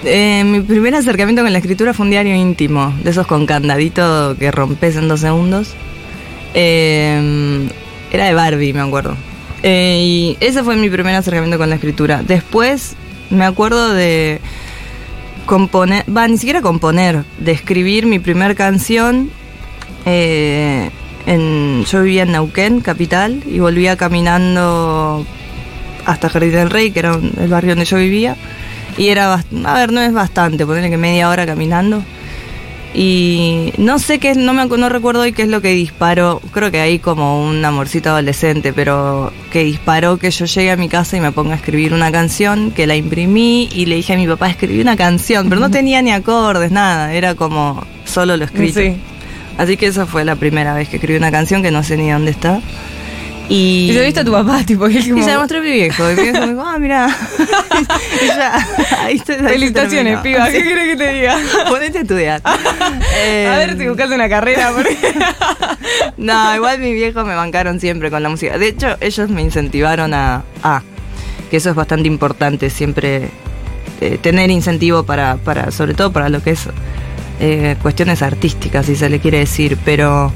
Eh, 0.03 0.43
mi 0.45 0.61
primer 0.61 0.95
acercamiento 0.95 1.43
con 1.43 1.53
la 1.53 1.59
escritura 1.59 1.93
fue 1.93 2.05
un 2.05 2.09
diario 2.09 2.33
íntimo, 2.33 2.91
de 3.03 3.11
esos 3.11 3.27
con 3.27 3.45
candadito 3.45 4.35
que 4.39 4.49
rompes 4.49 4.95
en 4.95 5.07
dos 5.07 5.19
segundos. 5.19 5.75
Eh, 6.55 7.69
era 8.11 8.25
de 8.25 8.33
Barbie, 8.33 8.73
me 8.73 8.81
acuerdo. 8.81 9.15
Eh, 9.61 9.99
y 10.01 10.37
ese 10.39 10.63
fue 10.63 10.75
mi 10.75 10.89
primer 10.89 11.13
acercamiento 11.13 11.59
con 11.59 11.69
la 11.69 11.75
escritura. 11.75 12.23
Después 12.27 12.95
me 13.29 13.45
acuerdo 13.45 13.93
de 13.93 14.41
componer, 15.45 16.03
va, 16.09 16.27
ni 16.27 16.37
siquiera 16.37 16.61
componer, 16.61 17.23
de 17.39 17.51
escribir 17.51 18.05
mi 18.05 18.19
primer 18.19 18.55
canción. 18.55 19.29
eh, 20.05 20.89
en, 21.25 21.83
yo 21.85 22.03
vivía 22.03 22.23
en 22.23 22.31
Neuquén, 22.33 22.81
capital, 22.81 23.41
y 23.47 23.59
volvía 23.59 23.97
caminando 23.97 25.25
hasta 26.05 26.29
Jardín 26.29 26.51
del 26.51 26.69
Rey, 26.69 26.91
que 26.91 26.99
era 26.99 27.15
el 27.15 27.47
barrio 27.49 27.71
donde 27.71 27.85
yo 27.85 27.97
vivía. 27.97 28.35
Y 28.97 29.07
era, 29.07 29.33
a 29.33 29.73
ver, 29.73 29.91
no 29.91 30.01
es 30.01 30.13
bastante, 30.13 30.65
ponerle 30.65 30.89
que 30.89 30.97
media 30.97 31.29
hora 31.29 31.45
caminando. 31.45 32.03
Y 32.97 33.73
no 33.77 33.99
sé 33.99 34.19
qué, 34.19 34.29
es- 34.31 34.37
no, 34.37 34.53
me, 34.53 34.65
no 34.65 34.87
recuerdo 34.89 35.21
hoy 35.21 35.33
qué 35.33 35.41
es 35.41 35.49
lo 35.49 35.61
que 35.61 35.73
disparó. 35.73 36.41
Creo 36.53 36.71
que 36.71 36.79
ahí 36.79 36.99
como 36.99 37.45
un 37.45 37.63
amorcito 37.65 38.09
adolescente, 38.09 38.71
pero 38.71 39.33
que 39.51 39.63
disparó 39.65 40.17
que 40.17 40.31
yo 40.31 40.45
llegue 40.45 40.71
a 40.71 40.77
mi 40.77 40.87
casa 40.87 41.17
y 41.17 41.19
me 41.19 41.31
ponga 41.33 41.53
a 41.53 41.57
escribir 41.57 41.93
una 41.93 42.11
canción, 42.11 42.71
que 42.71 42.87
la 42.87 42.95
imprimí 42.95 43.67
y 43.73 43.85
le 43.87 43.95
dije 43.97 44.13
a 44.13 44.15
mi 44.17 44.27
papá, 44.27 44.49
escribí 44.49 44.79
una 44.79 44.95
canción, 44.95 45.49
pero 45.49 45.59
no 45.59 45.69
tenía 45.69 46.01
ni 46.01 46.11
acordes, 46.11 46.71
nada, 46.71 47.13
era 47.13 47.35
como 47.35 47.85
solo 48.05 48.37
lo 48.37 48.45
escrito. 48.45 48.79
Sí. 48.79 48.93
Así 49.57 49.77
que 49.77 49.87
esa 49.87 50.05
fue 50.05 50.23
la 50.25 50.35
primera 50.35 50.73
vez 50.73 50.87
que 50.89 50.95
escribí 50.97 51.17
una 51.17 51.31
canción 51.31 51.61
que 51.63 51.71
no 51.71 51.83
sé 51.83 51.97
ni 51.97 52.09
dónde 52.09 52.31
está. 52.31 52.61
Y, 53.49 53.87
Y 53.89 53.93
se 53.93 53.99
lo 53.99 54.05
viste 54.05 54.19
a 54.21 54.25
tu 54.25 54.31
papá, 54.31 54.63
tipo, 54.65 54.87
y 54.89 54.97
él 54.97 55.03
como, 55.09 55.19
y 55.19 55.23
se 55.23 55.31
la 55.31 55.39
mostré 55.39 55.57
a 55.57 55.61
mi 55.61 55.71
viejo. 55.71 56.11
Y 56.11 56.15
mi 56.15 56.21
viejo 56.23 56.39
me 56.41 56.47
dijo, 56.47 56.63
ah, 56.65 56.77
y 58.23 58.27
ya, 58.27 58.67
ahí 59.03 59.19
se 59.19 59.35
felicitaciones, 59.35 60.19
piba, 60.19 60.49
¿qué 60.49 60.63
querés 60.63 60.89
que 60.89 60.95
te 60.95 61.13
diga? 61.13 61.37
Ponete 61.69 61.99
a 61.99 62.01
estudiar. 62.01 62.41
Eh, 63.17 63.49
a 63.51 63.57
ver 63.57 63.77
si 63.77 63.87
buscas 63.87 64.09
una 64.09 64.29
carrera, 64.29 64.71
porque... 64.75 64.97
No, 66.17 66.55
igual 66.55 66.79
mis 66.79 66.93
viejos 66.93 67.25
me 67.25 67.35
bancaron 67.35 67.79
siempre 67.79 68.09
con 68.09 68.23
la 68.23 68.29
música. 68.29 68.57
De 68.57 68.67
hecho, 68.67 68.97
ellos 69.01 69.29
me 69.29 69.41
incentivaron 69.41 70.13
a. 70.13 70.43
a 70.63 70.81
que 71.49 71.57
eso 71.57 71.69
es 71.69 71.75
bastante 71.75 72.07
importante, 72.07 72.69
siempre 72.69 73.29
eh, 74.01 74.17
tener 74.21 74.49
incentivo 74.49 75.03
para, 75.03 75.37
para, 75.37 75.71
sobre 75.71 75.93
todo 75.93 76.11
para 76.11 76.29
lo 76.29 76.41
que 76.41 76.51
es 76.51 76.67
eh, 77.39 77.75
cuestiones 77.81 78.21
artísticas, 78.21 78.85
si 78.85 78.95
se 78.95 79.09
le 79.09 79.19
quiere 79.19 79.39
decir. 79.39 79.77
Pero 79.85 80.31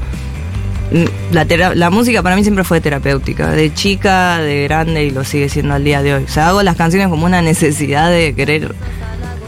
mm, 0.92 1.06
la, 1.32 1.46
la 1.76 1.90
música 1.90 2.24
para 2.24 2.36
mí 2.36 2.44
siempre 2.44 2.64
fue 2.64 2.82
terapéutica, 2.82 3.52
de 3.52 3.74
chica, 3.74 4.40
de 4.40 4.64
grande 4.64 5.06
y 5.06 5.12
lo 5.12 5.24
sigue 5.24 5.50
siendo 5.50 5.74
al 5.74 5.84
día 5.84 6.02
de 6.02 6.16
hoy. 6.16 6.24
O 6.24 6.28
sea, 6.28 6.50
hago 6.50 6.64
las 6.64 6.76
canciones 6.76 7.08
como 7.10 7.26
una 7.26 7.42
necesidad 7.42 8.10
de 8.10 8.34
querer. 8.34 8.74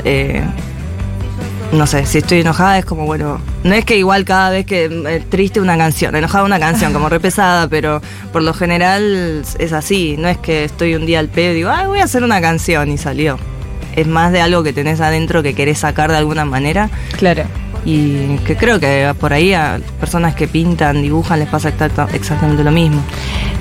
eh, 0.06 0.44
no 1.72 1.88
sé, 1.88 2.06
si 2.06 2.18
estoy 2.18 2.42
enojada 2.42 2.78
es 2.78 2.86
como, 2.86 3.06
bueno, 3.06 3.40
no 3.64 3.74
es 3.74 3.86
que 3.86 3.98
igual 3.98 4.26
cada 4.26 4.50
vez 4.50 4.66
que 4.66 5.24
triste 5.30 5.62
una 5.62 5.78
canción, 5.78 6.14
enojada 6.16 6.44
una 6.44 6.60
canción, 6.60 6.92
como 6.92 7.08
re 7.08 7.20
pesada, 7.22 7.70
pero 7.70 8.02
por 8.34 8.42
lo 8.42 8.54
general 8.54 9.42
es 9.58 9.72
así, 9.74 10.18
no 10.18 10.28
es 10.28 10.38
que 10.38 10.66
estoy 10.66 10.96
un 10.96 11.06
día 11.06 11.20
al 11.20 11.30
pedo 11.30 11.54
y 11.54 11.56
digo, 11.56 11.70
ay, 11.70 11.88
voy 11.88 12.00
a 12.00 12.04
hacer 12.04 12.24
una 12.24 12.42
canción 12.42 12.92
y 12.92 12.98
salió. 12.98 13.40
Es 13.96 14.06
más 14.08 14.32
de 14.32 14.42
algo 14.42 14.64
que 14.64 14.74
tenés 14.74 15.00
adentro 15.02 15.44
que 15.44 15.54
querés 15.54 15.80
sacar 15.80 16.12
de 16.12 16.18
alguna 16.18 16.44
manera. 16.46 16.90
Claro. 17.18 17.44
Y 17.86 18.38
que 18.40 18.56
creo 18.56 18.80
que 18.80 19.12
por 19.20 19.34
ahí 19.34 19.54
a 19.54 19.80
personas 20.00 20.36
que 20.36 20.48
pintan, 20.48 21.02
dibujan, 21.02 21.40
les 21.40 21.48
pasa 21.48 21.70
exactamente 22.14 22.64
lo 22.64 22.72
mismo. 22.72 23.02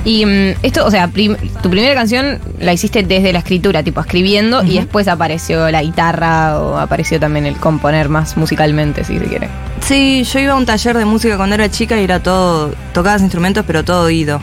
Y 0.05 0.25
mm, 0.25 0.55
esto, 0.63 0.85
o 0.87 0.91
sea, 0.91 1.09
tu 1.09 1.71
primera 1.71 1.95
canción 1.95 2.39
la 2.59 2.73
hiciste 2.73 3.03
desde 3.03 3.33
la 3.33 3.41
escritura, 3.41 3.83
tipo 3.83 4.01
escribiendo, 4.01 4.63
y 4.63 4.75
después 4.75 5.09
apareció 5.09 5.71
la 5.71 5.83
guitarra 5.83 6.59
o 6.59 6.79
apareció 6.79 7.19
también 7.21 7.47
el 7.47 7.57
componer 7.57 8.09
más 8.09 8.37
musicalmente, 8.37 9.05
si 9.05 9.19
se 9.19 9.25
quiere. 9.25 9.49
Sí, 9.81 10.25
yo 10.25 10.39
iba 10.39 10.53
a 10.53 10.57
un 10.57 10.67
taller 10.67 10.97
de 10.97 11.05
música 11.05 11.37
cuando 11.37 11.55
era 11.55 11.71
chica 11.71 12.01
y 12.01 12.05
era 12.05 12.23
todo, 12.23 12.75
tocabas 12.93 13.23
instrumentos, 13.23 13.65
pero 13.67 13.85
todo 13.85 14.05
oído. 14.05 14.41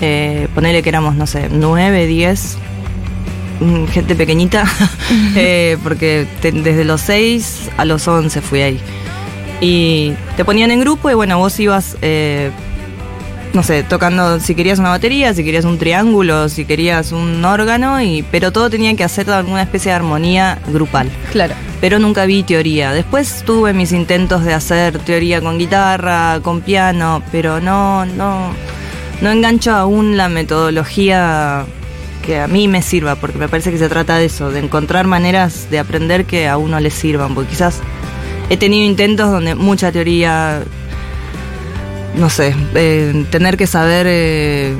Eh, 0.00 0.48
ponele 0.54 0.82
que 0.82 0.88
éramos, 0.88 1.14
no 1.14 1.26
sé, 1.26 1.48
nueve, 1.50 2.06
diez, 2.06 2.56
mm, 3.60 3.86
gente 3.86 4.14
pequeñita, 4.14 4.64
eh, 5.36 5.78
porque 5.82 6.26
desde 6.42 6.84
los 6.84 7.00
seis 7.00 7.70
a 7.76 7.84
los 7.84 8.08
once 8.08 8.40
fui 8.40 8.62
ahí. 8.62 8.80
Y 9.62 10.12
te 10.36 10.44
ponían 10.44 10.72
en 10.72 10.80
grupo 10.80 11.08
y 11.08 11.14
bueno, 11.14 11.38
vos 11.38 11.58
ibas... 11.60 11.96
Eh, 12.02 12.50
no 13.52 13.62
sé, 13.62 13.82
tocando 13.82 14.40
si 14.40 14.54
querías 14.54 14.78
una 14.78 14.88
batería, 14.88 15.34
si 15.34 15.44
querías 15.44 15.64
un 15.64 15.78
triángulo, 15.78 16.48
si 16.48 16.64
querías 16.64 17.12
un 17.12 17.44
órgano, 17.44 18.00
y, 18.00 18.22
pero 18.30 18.50
todo 18.50 18.70
tenía 18.70 18.96
que 18.96 19.04
hacer 19.04 19.30
alguna 19.30 19.62
especie 19.62 19.90
de 19.90 19.96
armonía 19.96 20.58
grupal. 20.68 21.10
Claro. 21.30 21.54
Pero 21.80 21.98
nunca 21.98 22.24
vi 22.24 22.42
teoría. 22.42 22.92
Después 22.92 23.42
tuve 23.44 23.74
mis 23.74 23.92
intentos 23.92 24.44
de 24.44 24.54
hacer 24.54 24.98
teoría 25.00 25.40
con 25.40 25.58
guitarra, 25.58 26.40
con 26.42 26.62
piano, 26.62 27.22
pero 27.30 27.60
no, 27.60 28.06
no, 28.06 28.52
no 29.20 29.30
engancho 29.30 29.72
aún 29.72 30.16
la 30.16 30.28
metodología 30.28 31.66
que 32.24 32.40
a 32.40 32.46
mí 32.46 32.68
me 32.68 32.80
sirva, 32.82 33.16
porque 33.16 33.36
me 33.38 33.48
parece 33.48 33.70
que 33.70 33.78
se 33.78 33.88
trata 33.88 34.16
de 34.16 34.26
eso, 34.26 34.50
de 34.50 34.60
encontrar 34.60 35.06
maneras 35.06 35.68
de 35.70 35.78
aprender 35.78 36.24
que 36.24 36.48
a 36.48 36.56
uno 36.56 36.80
le 36.80 36.90
sirvan, 36.90 37.34
porque 37.34 37.50
quizás 37.50 37.80
he 38.52 38.58
tenido 38.58 38.84
intentos 38.84 39.30
donde 39.30 39.54
mucha 39.54 39.90
teoría 39.90 40.62
no 42.14 42.28
sé, 42.28 42.54
eh, 42.74 43.24
tener 43.30 43.56
que 43.56 43.66
saber 43.66 44.06
eh, 44.06 44.76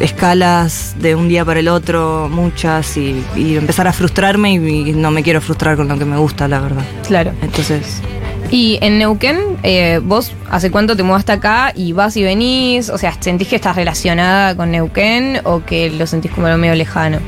escalas 0.00 0.96
de 0.98 1.14
un 1.14 1.28
día 1.28 1.44
para 1.44 1.60
el 1.60 1.68
otro, 1.68 2.28
muchas, 2.28 2.96
y, 2.96 3.22
empezar 3.36 3.86
a 3.86 3.92
frustrarme 3.92 4.54
y, 4.54 4.92
no 4.92 5.12
me 5.12 5.22
quiero 5.22 5.40
frustrar 5.40 5.76
con 5.76 5.86
lo 5.86 5.96
que 5.96 6.04
me 6.04 6.16
gusta, 6.16 6.48
la 6.48 6.58
verdad. 6.58 6.82
Claro. 7.06 7.32
Entonces... 7.42 8.00
Y 8.50 8.78
en 8.82 8.98
Neuquén, 8.98 9.38
eh, 9.62 10.00
vos 10.02 10.32
hace 10.50 10.72
cuánto 10.72 10.96
te 10.96 11.04
mudaste 11.04 11.30
acá 11.30 11.72
y 11.76 11.92
vas 11.92 12.16
y 12.16 12.24
venís, 12.24 12.90
o 12.90 12.98
sea, 12.98 13.16
¿sentís 13.20 13.46
que 13.46 13.56
estás 13.56 13.76
relacionada 13.76 14.56
con 14.56 14.72
Neuquén 14.72 15.40
o 15.44 15.64
que 15.64 15.88
lo 15.88 16.08
sentís 16.08 16.32
como 16.32 16.48
algo 16.48 16.58
medio 16.58 16.74
lejano? 16.74 17.18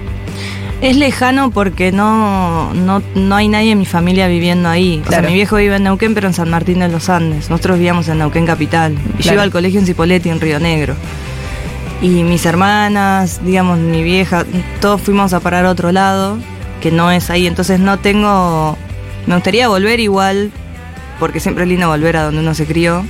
Es 0.85 0.99
lejano 0.99 1.51
porque 1.51 1.93
no, 1.93 2.71
no, 2.75 3.35
hay 3.35 3.49
nadie 3.49 3.73
en 3.73 3.79
mi 3.79 3.87
familia 3.87 4.29
viviendo 4.29 4.69
ahí. 4.69 5.03
O 5.07 5.11
sea, 5.11 5.23
mi 5.23 5.33
viejo 5.33 5.57
vive 5.57 5.77
en 5.77 5.85
Neuquén, 5.85 6.13
pero 6.13 6.27
en 6.27 6.35
San 6.35 6.51
Martín 6.51 6.81
de 6.81 6.89
los 6.89 7.09
Andes. 7.09 7.49
Nosotros 7.49 7.79
vivíamos 7.79 8.07
en 8.09 8.19
Neuquén 8.19 8.45
Capital. 8.45 8.95
Y 9.19 9.23
yo 9.23 9.33
iba 9.33 9.43
al 9.43 9.51
colegio 9.51 9.81
en 9.81 9.87
Cipolletti, 9.87 10.29
en 10.29 10.43
Río 10.43 10.61
Negro. 10.61 10.95
Y 12.03 12.23
mis 12.23 12.45
hermanas, 12.45 13.41
digamos, 13.43 13.79
mi 13.79 14.03
vieja, 14.03 14.45
todos 14.83 15.01
fuimos 15.01 15.33
a 15.33 15.41
parar 15.41 15.65
a 15.65 15.71
otro 15.71 15.91
lado, 15.91 16.37
que 16.83 16.91
no 16.91 17.11
es 17.11 17.31
ahí. 17.31 17.47
Entonces 17.47 17.81
no 17.81 17.99
tengo... 17.99 18.77
Me 19.27 19.37
gustaría 19.37 19.69
volver 19.69 20.01
igual, 20.01 20.53
porque 21.19 21.41
siempre 21.41 21.65
es 21.65 21.71
lindo 21.71 21.89
volver 21.89 22.19
a 22.19 22.25
donde 22.25 22.41
uno 22.41 22.53
se 22.53 22.67
crió. 22.67 23.07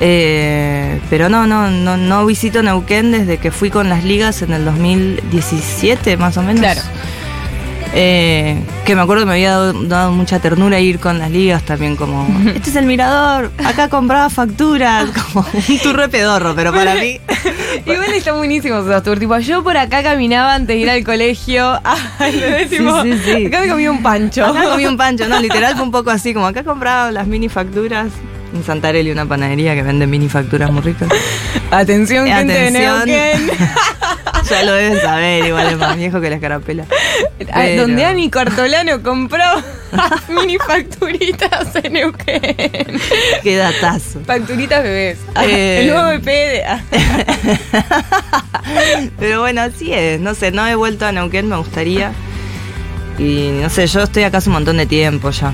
Eh, 0.00 1.00
pero 1.10 1.28
no, 1.28 1.46
no, 1.46 1.70
no, 1.70 1.96
no 1.96 2.26
visito 2.26 2.62
Neuquén 2.62 3.10
desde 3.10 3.38
que 3.38 3.50
fui 3.50 3.70
con 3.70 3.88
las 3.88 4.04
ligas 4.04 4.42
en 4.42 4.52
el 4.52 4.64
2017, 4.64 6.16
más 6.16 6.36
o 6.36 6.42
menos. 6.42 6.60
Claro. 6.60 6.82
Eh, 7.94 8.62
que 8.84 8.94
me 8.94 9.00
acuerdo 9.00 9.22
que 9.22 9.26
me 9.26 9.32
había 9.32 9.56
dado, 9.56 10.12
mucha 10.12 10.38
ternura 10.40 10.78
ir 10.78 10.98
con 10.98 11.18
las 11.18 11.30
ligas 11.30 11.62
también, 11.62 11.96
como, 11.96 12.28
este 12.54 12.68
es 12.70 12.76
el 12.76 12.84
mirador, 12.84 13.50
acá 13.64 13.88
compraba 13.88 14.28
facturas, 14.28 15.08
como 15.32 15.46
un 15.52 15.78
turre 15.78 16.08
pedorro, 16.08 16.54
pero 16.54 16.72
para 16.72 16.96
mí. 16.96 17.18
Igual 17.86 18.12
está 18.12 18.32
buenísimo 18.34 18.78
esos 18.80 19.02
tours, 19.02 19.18
tipo, 19.18 19.38
yo 19.38 19.64
por 19.64 19.76
acá 19.78 20.02
caminaba 20.02 20.54
antes 20.54 20.76
de 20.76 20.82
ir 20.82 20.90
al 20.90 21.02
colegio, 21.02 21.80
sí, 22.68 22.78
sí, 22.78 23.20
sí. 23.24 23.46
acá 23.46 23.62
me 23.62 23.68
comí 23.68 23.88
un 23.88 24.02
pancho. 24.02 24.44
Acá 24.44 24.60
me 24.60 24.68
comí 24.68 24.86
un 24.86 24.96
pancho, 24.98 25.26
no, 25.26 25.40
literal 25.40 25.74
fue 25.74 25.84
un 25.84 25.90
poco 25.90 26.10
así, 26.10 26.34
como 26.34 26.46
acá 26.46 26.64
compraba 26.64 27.10
las 27.10 27.26
mini 27.26 27.48
facturas 27.48 28.08
en 28.54 28.64
Santarelli 28.64 29.10
una 29.10 29.26
panadería 29.26 29.74
que 29.74 29.82
vende 29.82 30.06
mini 30.06 30.28
facturas 30.28 30.70
muy 30.70 30.82
ricas. 30.82 31.08
Atención, 31.70 32.26
gente 32.26 32.52
de 32.52 32.70
Neuquén. 32.70 33.50
ya 34.50 34.62
lo 34.62 34.72
deben 34.72 35.00
saber, 35.00 35.44
igual 35.44 35.68
es 35.68 35.78
más 35.78 35.96
viejo 35.96 36.20
que 36.20 36.30
la 36.30 36.36
escarapela. 36.36 36.84
Ah, 37.52 37.66
donde 37.76 38.04
Ani 38.04 38.30
Cortolano 38.30 39.02
compró 39.02 39.44
mini 40.28 40.58
facturitas 40.58 41.74
en 41.82 41.92
Neuquén. 41.92 43.00
Qué 43.42 43.56
datazo. 43.56 44.20
Facturitas 44.24 44.82
bebés. 44.82 45.18
Eh, 45.42 45.80
el 45.82 45.88
nuevo 45.88 46.10
EP 46.10 46.24
de... 46.24 46.64
Pero 49.18 49.40
bueno, 49.40 49.62
así 49.62 49.92
es. 49.92 50.20
No 50.20 50.34
sé, 50.34 50.50
no 50.50 50.66
he 50.66 50.74
vuelto 50.74 51.06
a 51.06 51.12
Neuquén, 51.12 51.48
me 51.48 51.56
gustaría. 51.56 52.12
Y 53.18 53.50
no 53.60 53.68
sé, 53.68 53.86
yo 53.86 54.02
estoy 54.02 54.22
acá 54.22 54.38
hace 54.38 54.48
un 54.48 54.54
montón 54.54 54.76
de 54.78 54.86
tiempo 54.86 55.30
ya. 55.30 55.52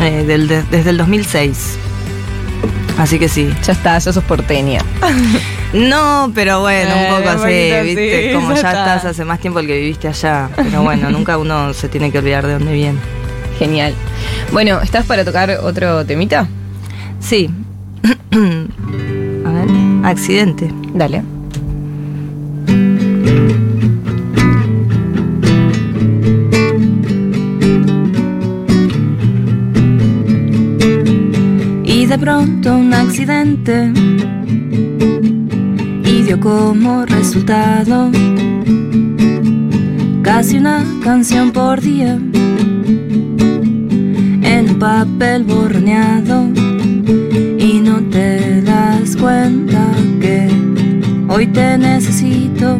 Eh, 0.00 0.24
desde 0.26 0.90
el 0.90 0.96
2006. 0.96 1.78
Así 3.00 3.18
que 3.18 3.30
sí. 3.30 3.50
Ya 3.62 3.72
está, 3.72 3.98
ya 3.98 4.12
sos 4.12 4.24
porteña. 4.24 4.82
No, 5.72 6.32
pero 6.34 6.62
bueno, 6.62 6.92
un 6.92 7.00
eh, 7.00 7.08
poco 7.16 7.28
así, 7.28 7.84
¿viste? 7.84 8.32
Como 8.34 8.50
ya, 8.54 8.56
estás 8.56 9.04
hace 9.04 9.24
más 9.24 9.38
tiempo 9.38 9.60
el 9.60 9.68
que 9.68 9.78
viviste 9.78 10.08
allá. 10.08 10.50
Pero 10.56 10.82
bueno, 10.82 11.10
nunca 11.12 11.38
uno 11.38 11.72
se 11.74 11.88
tiene 11.88 12.10
que 12.10 12.18
olvidar 12.18 12.44
de 12.44 12.54
dónde 12.54 12.72
viene. 12.72 12.98
Genial. 13.56 13.94
Bueno, 14.50 14.80
¿estás 14.80 15.06
para 15.06 15.24
tocar 15.24 15.48
otro 15.62 16.04
temita? 16.04 16.48
Sí. 17.20 17.50
A 18.32 19.52
ver, 19.52 19.68
accidente. 20.04 20.68
Dale. 20.92 21.22
De 32.10 32.18
pronto 32.18 32.76
un 32.76 32.92
accidente 32.92 33.92
y 36.04 36.22
dio 36.22 36.40
como 36.40 37.06
resultado 37.06 38.10
casi 40.20 40.58
una 40.58 40.84
canción 41.04 41.52
por 41.52 41.80
día 41.80 42.18
en 44.42 44.70
un 44.70 44.78
papel 44.80 45.44
borneado 45.44 46.48
y 47.58 47.78
no 47.78 48.00
te 48.10 48.60
das 48.62 49.16
cuenta 49.16 49.86
que 50.20 50.48
hoy 51.28 51.46
te 51.46 51.78
necesito. 51.78 52.76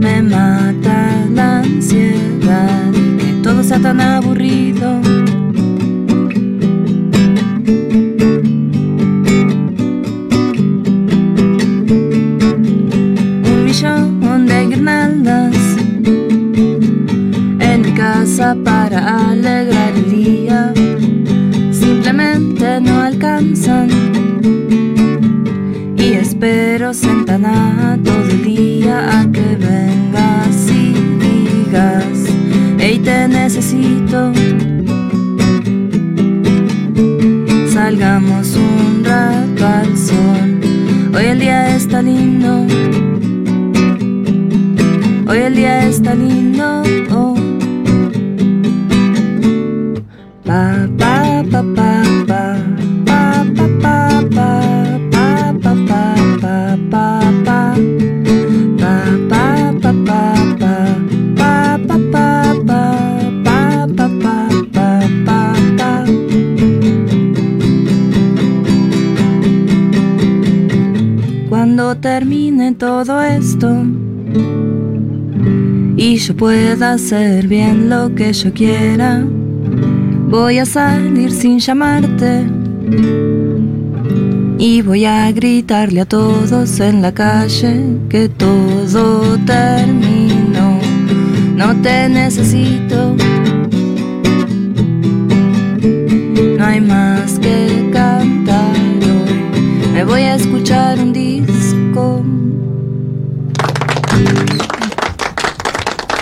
Me 0.00 0.22
mata 0.22 1.26
la 1.34 1.58
ansiedad 1.62 2.92
que 2.92 3.40
todo 3.42 3.64
sea 3.64 3.80
tan 3.80 4.00
aburrido. 4.00 5.00
Necesito. 33.52 34.32
Salgamos 37.72 38.54
un 38.54 39.02
rato 39.04 39.66
al 39.66 39.98
sol, 39.98 40.60
hoy 41.16 41.24
el 41.24 41.40
día 41.40 41.74
está 41.74 42.00
lindo. 42.00 42.64
Hoy 45.28 45.38
el 45.38 45.56
día 45.56 45.88
está 45.88 46.14
lindo. 46.14 46.82
Pueda 76.40 76.94
hacer 76.94 77.46
bien 77.46 77.90
lo 77.90 78.14
que 78.14 78.32
yo 78.32 78.50
quiera 78.54 79.22
Voy 80.30 80.58
a 80.58 80.64
salir 80.64 81.32
sin 81.32 81.58
llamarte. 81.58 82.46
Y 84.58 84.80
voy 84.80 85.04
a 85.04 85.30
gritarle 85.32 86.02
a 86.02 86.04
todos 86.04 86.78
en 86.78 87.02
la 87.02 87.12
calle 87.12 87.98
que 88.08 88.28
todo 88.28 89.36
terminó. 89.44 90.78
No 91.56 91.74
te 91.82 92.08
necesito. 92.08 93.16
No 96.58 96.64
hay 96.64 96.80
más 96.80 97.40
que 97.40 97.90
cantar 97.92 98.76
hoy. 99.02 99.92
Me 99.92 100.04
voy 100.04 100.22
a 100.22 100.36
escuchar 100.36 100.59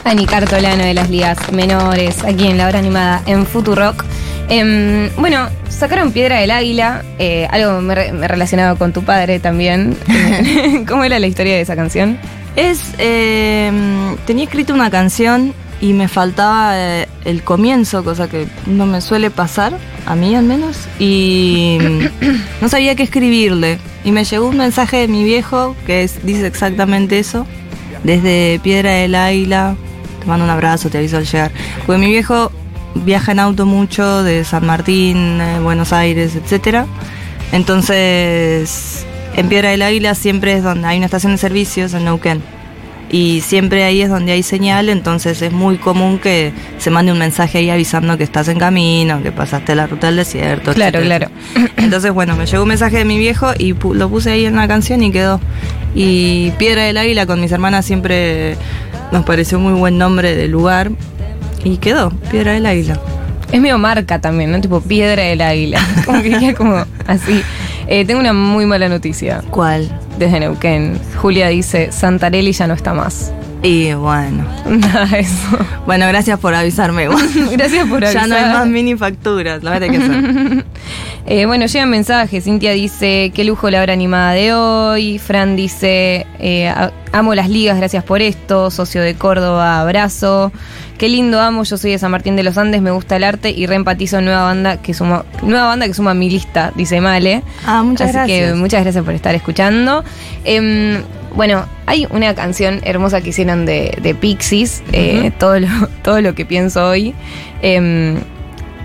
Ani 0.08 0.24
Cartolano 0.26 0.84
de 0.84 0.94
las 0.94 1.10
ligas 1.10 1.36
menores, 1.52 2.24
aquí 2.24 2.46
en 2.46 2.56
la 2.58 2.66
hora 2.66 2.78
animada 2.78 3.22
en 3.26 3.44
Futurock. 3.46 4.04
Em, 4.48 5.10
bueno, 5.18 5.48
sacaron 5.68 6.12
Piedra 6.12 6.40
del 6.40 6.50
Águila, 6.50 7.02
eh, 7.18 7.46
algo 7.50 7.80
me, 7.82 7.94
re- 7.94 8.12
me 8.12 8.26
relacionado 8.26 8.76
con 8.76 8.92
tu 8.92 9.02
padre 9.04 9.38
también. 9.38 9.96
¿Cómo 10.88 11.04
era 11.04 11.18
la 11.18 11.26
historia 11.26 11.54
de 11.54 11.60
esa 11.60 11.76
canción? 11.76 12.18
Es. 12.56 12.80
eh, 12.98 13.70
tenía 14.26 14.44
escrito 14.44 14.72
una 14.74 14.90
canción 14.90 15.52
y 15.80 15.92
me 15.92 16.08
faltaba 16.08 16.72
eh, 16.74 17.06
el 17.24 17.42
comienzo, 17.42 18.02
cosa 18.02 18.28
que 18.28 18.46
no 18.66 18.86
me 18.86 19.00
suele 19.02 19.30
pasar, 19.30 19.74
a 20.06 20.14
mí 20.14 20.34
al 20.34 20.44
menos. 20.44 20.88
Y 20.98 21.78
no 22.62 22.68
sabía 22.70 22.94
qué 22.94 23.02
escribirle. 23.02 23.78
Y 24.04 24.12
me 24.12 24.24
llegó 24.24 24.48
un 24.48 24.56
mensaje 24.56 24.96
de 24.96 25.08
mi 25.08 25.22
viejo 25.22 25.76
que 25.86 26.02
es- 26.02 26.24
dice 26.24 26.46
exactamente 26.46 27.18
eso. 27.18 27.46
Desde 28.04 28.60
Piedra 28.62 28.92
del 28.92 29.14
Águila, 29.16 29.74
mando 30.28 30.44
un 30.44 30.50
abrazo, 30.50 30.90
te 30.90 30.98
aviso 30.98 31.16
al 31.16 31.26
llegar. 31.26 31.50
Porque 31.86 31.98
mi 32.00 32.10
viejo 32.10 32.52
viaja 32.94 33.32
en 33.32 33.40
auto 33.40 33.66
mucho 33.66 34.22
de 34.22 34.44
San 34.44 34.66
Martín, 34.66 35.40
eh, 35.40 35.60
Buenos 35.60 35.92
Aires, 35.92 36.36
etcétera. 36.36 36.86
Entonces, 37.52 39.06
en 39.36 39.48
Piedra 39.48 39.70
del 39.70 39.82
Águila 39.82 40.14
siempre 40.14 40.54
es 40.54 40.62
donde 40.62 40.86
hay 40.86 40.98
una 40.98 41.06
estación 41.06 41.32
de 41.32 41.38
servicios 41.38 41.94
en 41.94 42.04
Neuquén. 42.04 42.42
Y 43.10 43.40
siempre 43.40 43.84
ahí 43.84 44.02
es 44.02 44.10
donde 44.10 44.32
hay 44.32 44.42
señal, 44.42 44.90
entonces 44.90 45.40
es 45.40 45.50
muy 45.50 45.78
común 45.78 46.18
que 46.18 46.52
se 46.76 46.90
mande 46.90 47.10
un 47.10 47.18
mensaje 47.18 47.58
ahí 47.58 47.70
avisando 47.70 48.18
que 48.18 48.24
estás 48.24 48.48
en 48.48 48.58
camino, 48.58 49.22
que 49.22 49.32
pasaste 49.32 49.74
la 49.74 49.86
ruta 49.86 50.08
del 50.08 50.16
desierto. 50.16 50.74
Claro, 50.74 50.98
etcétera, 50.98 51.30
etcétera. 51.54 51.72
Entonces, 51.78 52.12
bueno, 52.12 52.36
me 52.36 52.44
llegó 52.44 52.64
un 52.64 52.68
mensaje 52.68 52.98
de 52.98 53.04
mi 53.06 53.16
viejo 53.16 53.52
y 53.58 53.72
lo 53.72 54.10
puse 54.10 54.32
ahí 54.32 54.44
en 54.44 54.56
la 54.56 54.68
canción 54.68 55.02
y 55.02 55.10
quedó. 55.10 55.40
Y 55.94 56.50
Piedra 56.58 56.82
del 56.82 56.98
Águila 56.98 57.24
con 57.24 57.40
mis 57.40 57.50
hermanas 57.50 57.86
siempre 57.86 58.56
nos 59.12 59.24
pareció 59.24 59.58
muy 59.58 59.72
buen 59.72 59.98
nombre 59.98 60.34
del 60.34 60.50
lugar 60.50 60.90
y 61.64 61.78
quedó, 61.78 62.10
Piedra 62.30 62.52
del 62.52 62.66
Águila. 62.66 62.98
Es 63.52 63.60
medio 63.60 63.78
marca 63.78 64.20
también, 64.20 64.52
¿no? 64.52 64.60
Tipo 64.60 64.80
Piedra 64.80 65.22
del 65.22 65.40
Águila. 65.40 65.80
Como 66.04 66.22
que 66.22 66.30
queda 66.30 66.54
como 66.54 66.84
así. 67.06 67.42
Eh, 67.86 68.04
tengo 68.04 68.20
una 68.20 68.34
muy 68.34 68.66
mala 68.66 68.90
noticia 68.90 69.42
¿Cuál? 69.50 69.90
desde 70.18 70.40
Neuquén. 70.40 71.00
Julia 71.16 71.48
dice, 71.48 71.90
Santarelli 71.90 72.52
ya 72.52 72.66
no 72.66 72.74
está 72.74 72.92
más. 72.92 73.32
Y 73.62 73.92
bueno. 73.94 74.44
Nada, 74.66 75.18
eso. 75.18 75.58
Bueno, 75.86 76.06
gracias 76.06 76.38
por 76.38 76.54
avisarme. 76.54 77.08
Gracias 77.52 77.88
por 77.88 78.04
ya 78.04 78.26
no 78.26 78.36
hay 78.36 78.44
más 78.44 78.66
mini 78.66 78.96
facturas, 78.96 79.62
la 79.62 79.72
verdad 79.72 79.88
que 79.88 79.96
hacer. 79.96 80.64
Eh, 81.30 81.44
bueno, 81.44 81.66
llegan 81.66 81.90
mensajes. 81.90 82.44
Cintia 82.44 82.72
dice, 82.72 83.30
qué 83.34 83.44
lujo 83.44 83.68
la 83.68 83.82
hora 83.82 83.92
animada 83.92 84.32
de 84.32 84.54
hoy. 84.54 85.18
Fran 85.18 85.56
dice, 85.56 86.26
eh, 86.38 86.72
amo 87.12 87.34
las 87.34 87.50
ligas, 87.50 87.76
gracias 87.76 88.02
por 88.02 88.22
esto. 88.22 88.70
Socio 88.70 89.02
de 89.02 89.14
Córdoba, 89.14 89.78
abrazo. 89.82 90.50
Qué 90.96 91.10
lindo 91.10 91.38
amo, 91.38 91.64
yo 91.64 91.76
soy 91.76 91.90
de 91.90 91.98
San 91.98 92.10
Martín 92.12 92.34
de 92.34 92.42
los 92.42 92.56
Andes, 92.56 92.80
me 92.80 92.90
gusta 92.90 93.16
el 93.16 93.24
arte 93.24 93.50
y 93.50 93.66
reempatizo 93.66 94.20
nueva 94.22 94.44
banda 94.44 94.78
que 94.78 94.94
suma, 94.94 95.24
nueva 95.42 95.66
banda 95.66 95.86
que 95.86 95.94
suma 95.94 96.14
mi 96.14 96.30
lista, 96.30 96.72
dice 96.74 97.00
Male. 97.00 97.42
Ah, 97.66 97.82
muchas 97.82 98.08
Así 98.08 98.14
gracias. 98.14 98.50
que 98.50 98.54
muchas 98.54 98.82
gracias 98.82 99.04
por 99.04 99.14
estar 99.14 99.34
escuchando. 99.34 100.02
Em, 100.44 101.02
bueno, 101.36 101.66
hay 101.84 102.08
una 102.10 102.34
canción 102.34 102.80
hermosa 102.84 103.20
que 103.20 103.28
hicieron 103.28 103.66
de, 103.66 103.96
de 104.02 104.14
Pixies, 104.14 104.82
eh, 104.92 105.30
todo, 105.38 105.60
lo, 105.60 105.68
todo 106.02 106.22
lo 106.22 106.34
que 106.34 106.46
pienso 106.46 106.88
hoy. 106.88 107.14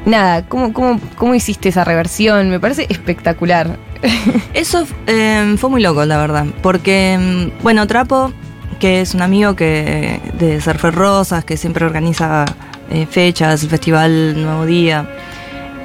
Em, 0.06 0.12
nada, 0.12 0.46
¿cómo, 0.48 0.74
cómo, 0.74 1.00
¿cómo 1.18 1.36
hiciste 1.36 1.70
esa 1.70 1.84
reversión? 1.84 2.50
Me 2.50 2.60
parece 2.60 2.86
espectacular. 2.90 3.78
Eso 4.54 4.86
eh, 5.08 5.56
fue 5.58 5.70
muy 5.70 5.82
loco, 5.82 6.06
la 6.06 6.18
verdad. 6.18 6.46
Porque, 6.62 7.18
mm, 7.20 7.64
bueno, 7.64 7.88
Trapo, 7.88 8.32
que 8.80 9.02
es 9.02 9.14
un 9.14 9.22
amigo 9.22 9.56
que 9.56 10.20
de 10.38 10.60
Surfer 10.62 10.94
Rosas, 10.94 11.46
que 11.46 11.58
siempre 11.58 11.86
organiza 11.86 12.46
eh, 12.92 13.06
fechas, 13.10 13.64
el 13.64 13.70
festival 13.70 14.42
Nuevo 14.42 14.66
Día, 14.66 15.08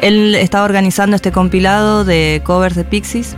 él 0.01 0.35
estaba 0.35 0.65
organizando 0.65 1.17
este 1.17 1.33
compilado 1.33 2.05
de 2.05 2.43
covers 2.45 2.77
de 2.77 2.85
Pixies. 2.85 3.37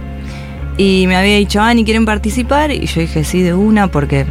Y 0.76 1.06
me 1.06 1.16
había 1.16 1.36
dicho, 1.36 1.60
Ani, 1.60 1.84
¿quieren 1.84 2.06
participar? 2.06 2.70
Y 2.70 2.86
yo 2.86 3.02
dije, 3.02 3.24
sí, 3.24 3.42
de 3.42 3.52
una, 3.52 3.88
porque 3.88 4.24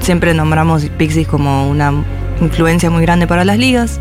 siempre 0.00 0.34
nombramos 0.34 0.84
Pixies 0.84 1.26
como 1.26 1.68
una 1.68 1.92
influencia 2.40 2.90
muy 2.90 3.02
grande 3.02 3.26
para 3.26 3.44
las 3.44 3.58
ligas. 3.58 4.00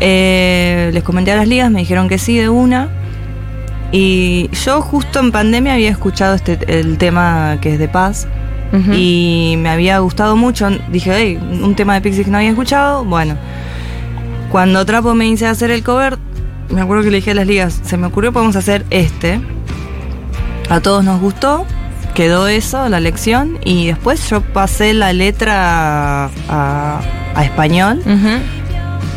Eh, 0.00 0.90
les 0.92 1.02
comenté 1.02 1.32
a 1.32 1.36
las 1.36 1.48
ligas, 1.48 1.70
me 1.70 1.80
dijeron 1.80 2.08
que 2.08 2.18
sí, 2.18 2.36
de 2.38 2.48
una. 2.48 2.88
Y 3.92 4.48
yo 4.64 4.80
justo 4.80 5.20
en 5.20 5.32
pandemia 5.32 5.74
había 5.74 5.90
escuchado 5.90 6.34
este, 6.34 6.58
el 6.80 6.96
tema 6.98 7.58
que 7.60 7.74
es 7.74 7.78
de 7.78 7.88
paz 7.88 8.26
y 8.94 9.56
me 9.58 9.68
había 9.68 9.98
gustado 9.98 10.34
mucho. 10.34 10.70
Dije, 10.88 11.12
hey, 11.14 11.38
un 11.62 11.74
tema 11.74 11.92
de 11.94 12.00
Pixies 12.00 12.24
que 12.24 12.30
no 12.30 12.38
había 12.38 12.50
escuchado. 12.50 13.04
Bueno, 13.04 13.36
cuando 14.50 14.84
Trapo 14.86 15.14
me 15.14 15.26
hice 15.28 15.46
hacer 15.46 15.70
el 15.70 15.82
cover, 15.82 16.18
me 16.70 16.80
acuerdo 16.80 17.04
que 17.04 17.10
le 17.10 17.16
dije 17.18 17.32
a 17.32 17.34
las 17.34 17.46
ligas, 17.46 17.80
se 17.84 17.98
me 17.98 18.06
ocurrió 18.06 18.32
podemos 18.32 18.56
hacer 18.56 18.86
este. 18.88 19.40
A 20.70 20.80
todos 20.80 21.04
nos 21.04 21.20
gustó, 21.20 21.66
quedó 22.14 22.48
eso, 22.48 22.88
la 22.88 22.98
lección, 22.98 23.58
y 23.62 23.88
después 23.88 24.30
yo 24.30 24.40
pasé 24.40 24.94
la 24.94 25.12
letra 25.12 26.30
a, 26.48 27.00
a 27.34 27.44
español. 27.44 28.02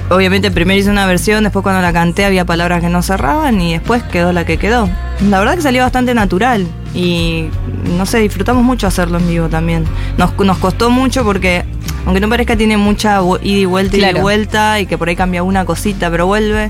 Obviamente 0.09 0.51
primero 0.51 0.79
hice 0.79 0.91
una 0.91 1.07
versión, 1.07 1.43
después 1.43 1.63
cuando 1.63 1.81
la 1.81 1.91
canté 1.91 2.25
había 2.25 2.45
palabras 2.45 2.81
que 2.81 2.89
no 2.89 3.01
cerraban 3.01 3.59
y 3.59 3.73
después 3.73 4.03
quedó 4.03 4.33
la 4.33 4.45
que 4.45 4.57
quedó. 4.57 4.87
La 5.29 5.39
verdad 5.39 5.55
que 5.55 5.61
salió 5.61 5.81
bastante 5.81 6.13
natural 6.13 6.67
y 6.93 7.49
no 7.97 8.05
sé, 8.05 8.19
disfrutamos 8.19 8.63
mucho 8.63 8.85
hacerlo 8.85 9.17
en 9.17 9.27
vivo 9.27 9.49
también. 9.49 9.85
Nos, 10.17 10.37
nos 10.37 10.57
costó 10.59 10.91
mucho 10.91 11.23
porque, 11.23 11.65
aunque 12.05 12.21
no 12.21 12.29
parezca, 12.29 12.55
tiene 12.55 12.77
mucha 12.77 13.19
ida 13.41 13.59
y 13.59 13.65
vuelta, 13.65 13.97
ida 13.97 14.11
y 14.11 14.21
vuelta 14.21 14.79
y 14.79 14.85
que 14.85 14.97
por 14.97 15.09
ahí 15.09 15.15
cambia 15.15 15.41
una 15.41 15.65
cosita 15.65 16.11
pero 16.11 16.27
vuelve. 16.27 16.69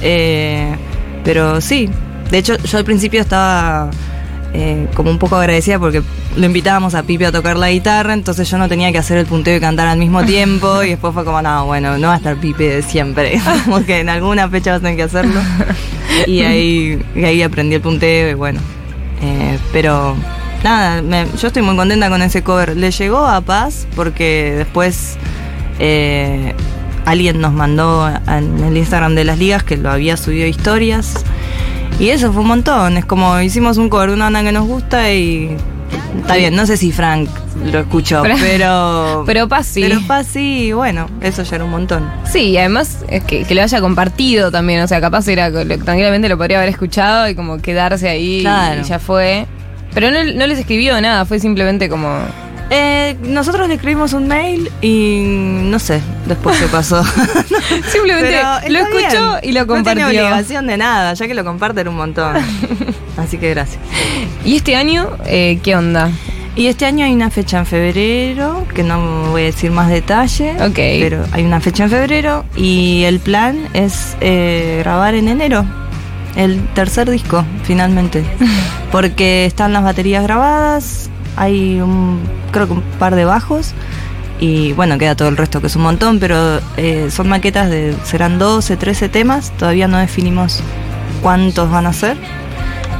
Eh, 0.00 0.76
pero 1.24 1.60
sí, 1.60 1.90
de 2.30 2.38
hecho 2.38 2.56
yo 2.58 2.78
al 2.78 2.84
principio 2.84 3.20
estaba 3.20 3.90
eh, 4.54 4.86
como 4.94 5.10
un 5.10 5.18
poco 5.18 5.36
agradecida 5.36 5.78
porque 5.78 6.02
lo 6.36 6.46
invitábamos 6.46 6.94
a 6.94 7.02
Pipe 7.02 7.26
a 7.26 7.32
tocar 7.32 7.56
la 7.56 7.70
guitarra, 7.70 8.14
entonces 8.14 8.50
yo 8.50 8.58
no 8.58 8.68
tenía 8.68 8.90
que 8.92 8.98
hacer 8.98 9.18
el 9.18 9.26
punteo 9.26 9.56
y 9.56 9.60
cantar 9.60 9.88
al 9.88 9.98
mismo 9.98 10.24
tiempo 10.24 10.82
y 10.82 10.90
después 10.90 11.12
fue 11.12 11.24
como, 11.24 11.42
no, 11.42 11.66
bueno, 11.66 11.98
no 11.98 12.08
va 12.08 12.14
a 12.14 12.16
estar 12.16 12.36
Pipe 12.36 12.76
de 12.76 12.82
siempre, 12.82 13.40
como 13.64 13.84
que 13.84 14.00
en 14.00 14.08
alguna 14.08 14.48
fecha 14.48 14.72
vas 14.72 14.78
a 14.78 14.82
tener 14.82 14.96
que 14.96 15.02
hacerlo. 15.02 15.40
Y 16.26 16.40
ahí, 16.40 17.02
ahí 17.16 17.42
aprendí 17.42 17.76
el 17.76 17.80
punteo 17.80 18.30
y 18.30 18.34
bueno, 18.34 18.60
eh, 19.22 19.58
pero 19.72 20.16
nada, 20.64 21.02
yo 21.36 21.46
estoy 21.46 21.62
muy 21.62 21.76
contenta 21.76 22.08
con 22.08 22.22
ese 22.22 22.42
cover. 22.42 22.76
Le 22.76 22.90
llegó 22.90 23.26
a 23.26 23.40
Paz 23.40 23.86
porque 23.94 24.54
después 24.56 25.16
eh, 25.78 26.54
alguien 27.04 27.40
nos 27.40 27.52
mandó 27.52 28.08
en 28.26 28.64
el 28.64 28.76
Instagram 28.76 29.14
de 29.14 29.24
las 29.24 29.38
ligas 29.38 29.62
que 29.62 29.76
lo 29.76 29.90
había 29.90 30.16
subido 30.16 30.46
historias. 30.46 31.24
Y 31.98 32.10
eso 32.10 32.32
fue 32.32 32.42
un 32.42 32.48
montón. 32.48 32.96
Es 32.96 33.04
como 33.04 33.40
hicimos 33.40 33.76
un 33.76 33.88
cover 33.88 34.10
una 34.10 34.24
banda 34.26 34.42
que 34.42 34.52
nos 34.52 34.66
gusta 34.66 35.12
y. 35.12 35.56
Está 36.20 36.36
bien, 36.36 36.54
no 36.54 36.66
sé 36.66 36.76
si 36.76 36.92
Frank 36.92 37.28
lo 37.72 37.80
escuchó, 37.80 38.22
Pero- 38.22 38.36
pero. 38.40 39.22
pero 39.26 39.48
Paz 39.48 39.66
sí. 39.66 39.80
Pero 39.82 40.00
Paz 40.06 40.26
sí, 40.26 40.72
bueno, 40.72 41.06
eso 41.20 41.42
ya 41.42 41.56
era 41.56 41.64
un 41.64 41.70
montón. 41.70 42.08
Sí, 42.30 42.50
y 42.50 42.58
además 42.58 43.04
es 43.08 43.24
que, 43.24 43.44
que 43.44 43.54
lo 43.54 43.62
haya 43.62 43.80
compartido 43.80 44.50
también, 44.50 44.80
o 44.82 44.86
sea, 44.88 45.00
capaz 45.00 45.26
era 45.28 45.50
tranquilamente 45.50 46.28
lo 46.28 46.36
podría 46.38 46.58
haber 46.58 46.68
escuchado 46.70 47.28
y 47.28 47.34
como 47.34 47.58
quedarse 47.58 48.08
ahí 48.08 48.40
Claro. 48.42 48.80
y 48.80 48.84
ya 48.84 48.98
fue. 48.98 49.46
Pero 49.94 50.10
no, 50.10 50.22
no 50.22 50.46
les 50.46 50.58
escribió 50.58 51.00
nada, 51.00 51.24
fue 51.24 51.38
simplemente 51.40 51.88
como... 51.88 52.18
Eh, 52.70 53.16
nosotros 53.22 53.66
le 53.68 53.74
escribimos 53.74 54.12
un 54.12 54.28
mail 54.28 54.70
y 54.82 55.22
no 55.24 55.78
sé 55.78 56.02
después 56.26 56.58
qué 56.58 56.66
pasó. 56.66 57.02
Simplemente 57.92 58.40
lo 58.68 58.78
escuchó 58.78 59.38
bien. 59.40 59.40
y 59.42 59.52
lo 59.52 59.60
No 59.60 59.66
tiene 59.66 59.66
compartió. 59.66 60.06
obligación 60.06 60.66
de 60.66 60.76
nada, 60.76 61.14
ya 61.14 61.26
que 61.26 61.34
lo 61.34 61.44
comparte 61.44 61.80
era 61.80 61.90
un 61.90 61.96
montón. 61.96 62.36
Así 63.16 63.38
que 63.38 63.50
gracias. 63.50 63.80
¿Y 64.44 64.56
este 64.56 64.76
año 64.76 65.08
eh, 65.26 65.58
qué 65.62 65.76
onda? 65.76 66.10
Y 66.56 66.66
este 66.66 66.86
año 66.86 67.06
hay 67.06 67.12
una 67.12 67.30
fecha 67.30 67.58
en 67.58 67.66
febrero, 67.66 68.66
que 68.74 68.82
no 68.82 69.30
voy 69.30 69.42
a 69.42 69.44
decir 69.46 69.70
más 69.70 69.88
detalle, 69.88 70.52
Ok. 70.60 70.74
pero 70.74 71.24
hay 71.32 71.44
una 71.44 71.60
fecha 71.60 71.84
en 71.84 71.90
febrero 71.90 72.44
y 72.56 73.04
el 73.04 73.20
plan 73.20 73.68
es 73.74 74.16
eh, 74.20 74.78
grabar 74.82 75.14
en 75.14 75.28
enero 75.28 75.64
el 76.36 76.60
tercer 76.74 77.08
disco, 77.10 77.44
finalmente. 77.62 78.24
Porque 78.92 79.44
están 79.46 79.72
las 79.72 79.84
baterías 79.84 80.22
grabadas, 80.24 81.10
hay 81.36 81.80
un, 81.80 82.20
creo 82.50 82.66
que 82.66 82.72
un 82.74 82.82
par 82.98 83.14
de 83.14 83.24
bajos 83.24 83.74
Y 84.40 84.72
bueno, 84.72 84.98
queda 84.98 85.14
todo 85.14 85.28
el 85.28 85.36
resto, 85.36 85.60
que 85.60 85.66
es 85.66 85.76
un 85.76 85.82
montón, 85.82 86.20
pero 86.20 86.60
eh, 86.76 87.08
son 87.10 87.28
maquetas 87.28 87.70
de, 87.70 87.94
serán 88.04 88.38
12, 88.38 88.76
13 88.76 89.08
temas, 89.08 89.52
todavía 89.58 89.88
no 89.88 89.98
definimos 89.98 90.60
cuántos 91.22 91.70
van 91.70 91.86
a 91.86 91.92
ser, 91.92 92.16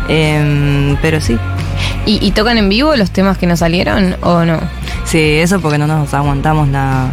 Em, 0.08 0.96
pero 1.02 1.20
sí, 1.20 1.36
¿Y, 2.06 2.26
y 2.26 2.30
tocan 2.32 2.56
en 2.56 2.68
vivo 2.70 2.96
los 2.96 3.10
temas 3.10 3.36
que 3.36 3.46
nos 3.46 3.58
salieron 3.58 4.16
o 4.22 4.44
no? 4.44 4.58
sí, 5.04 5.18
eso 5.18 5.60
porque 5.60 5.76
no 5.78 5.86
nos 5.86 6.12
aguantamos 6.14 6.68
la, 6.68 7.08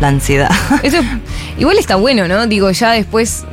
la 0.00 0.08
ansiedad. 0.08 0.50
Eso 0.82 0.98
igual 1.58 1.78
está 1.78 1.96
bueno, 1.96 2.28
¿no? 2.28 2.46
Digo, 2.46 2.70
ya 2.70 2.92
después, 2.92 3.44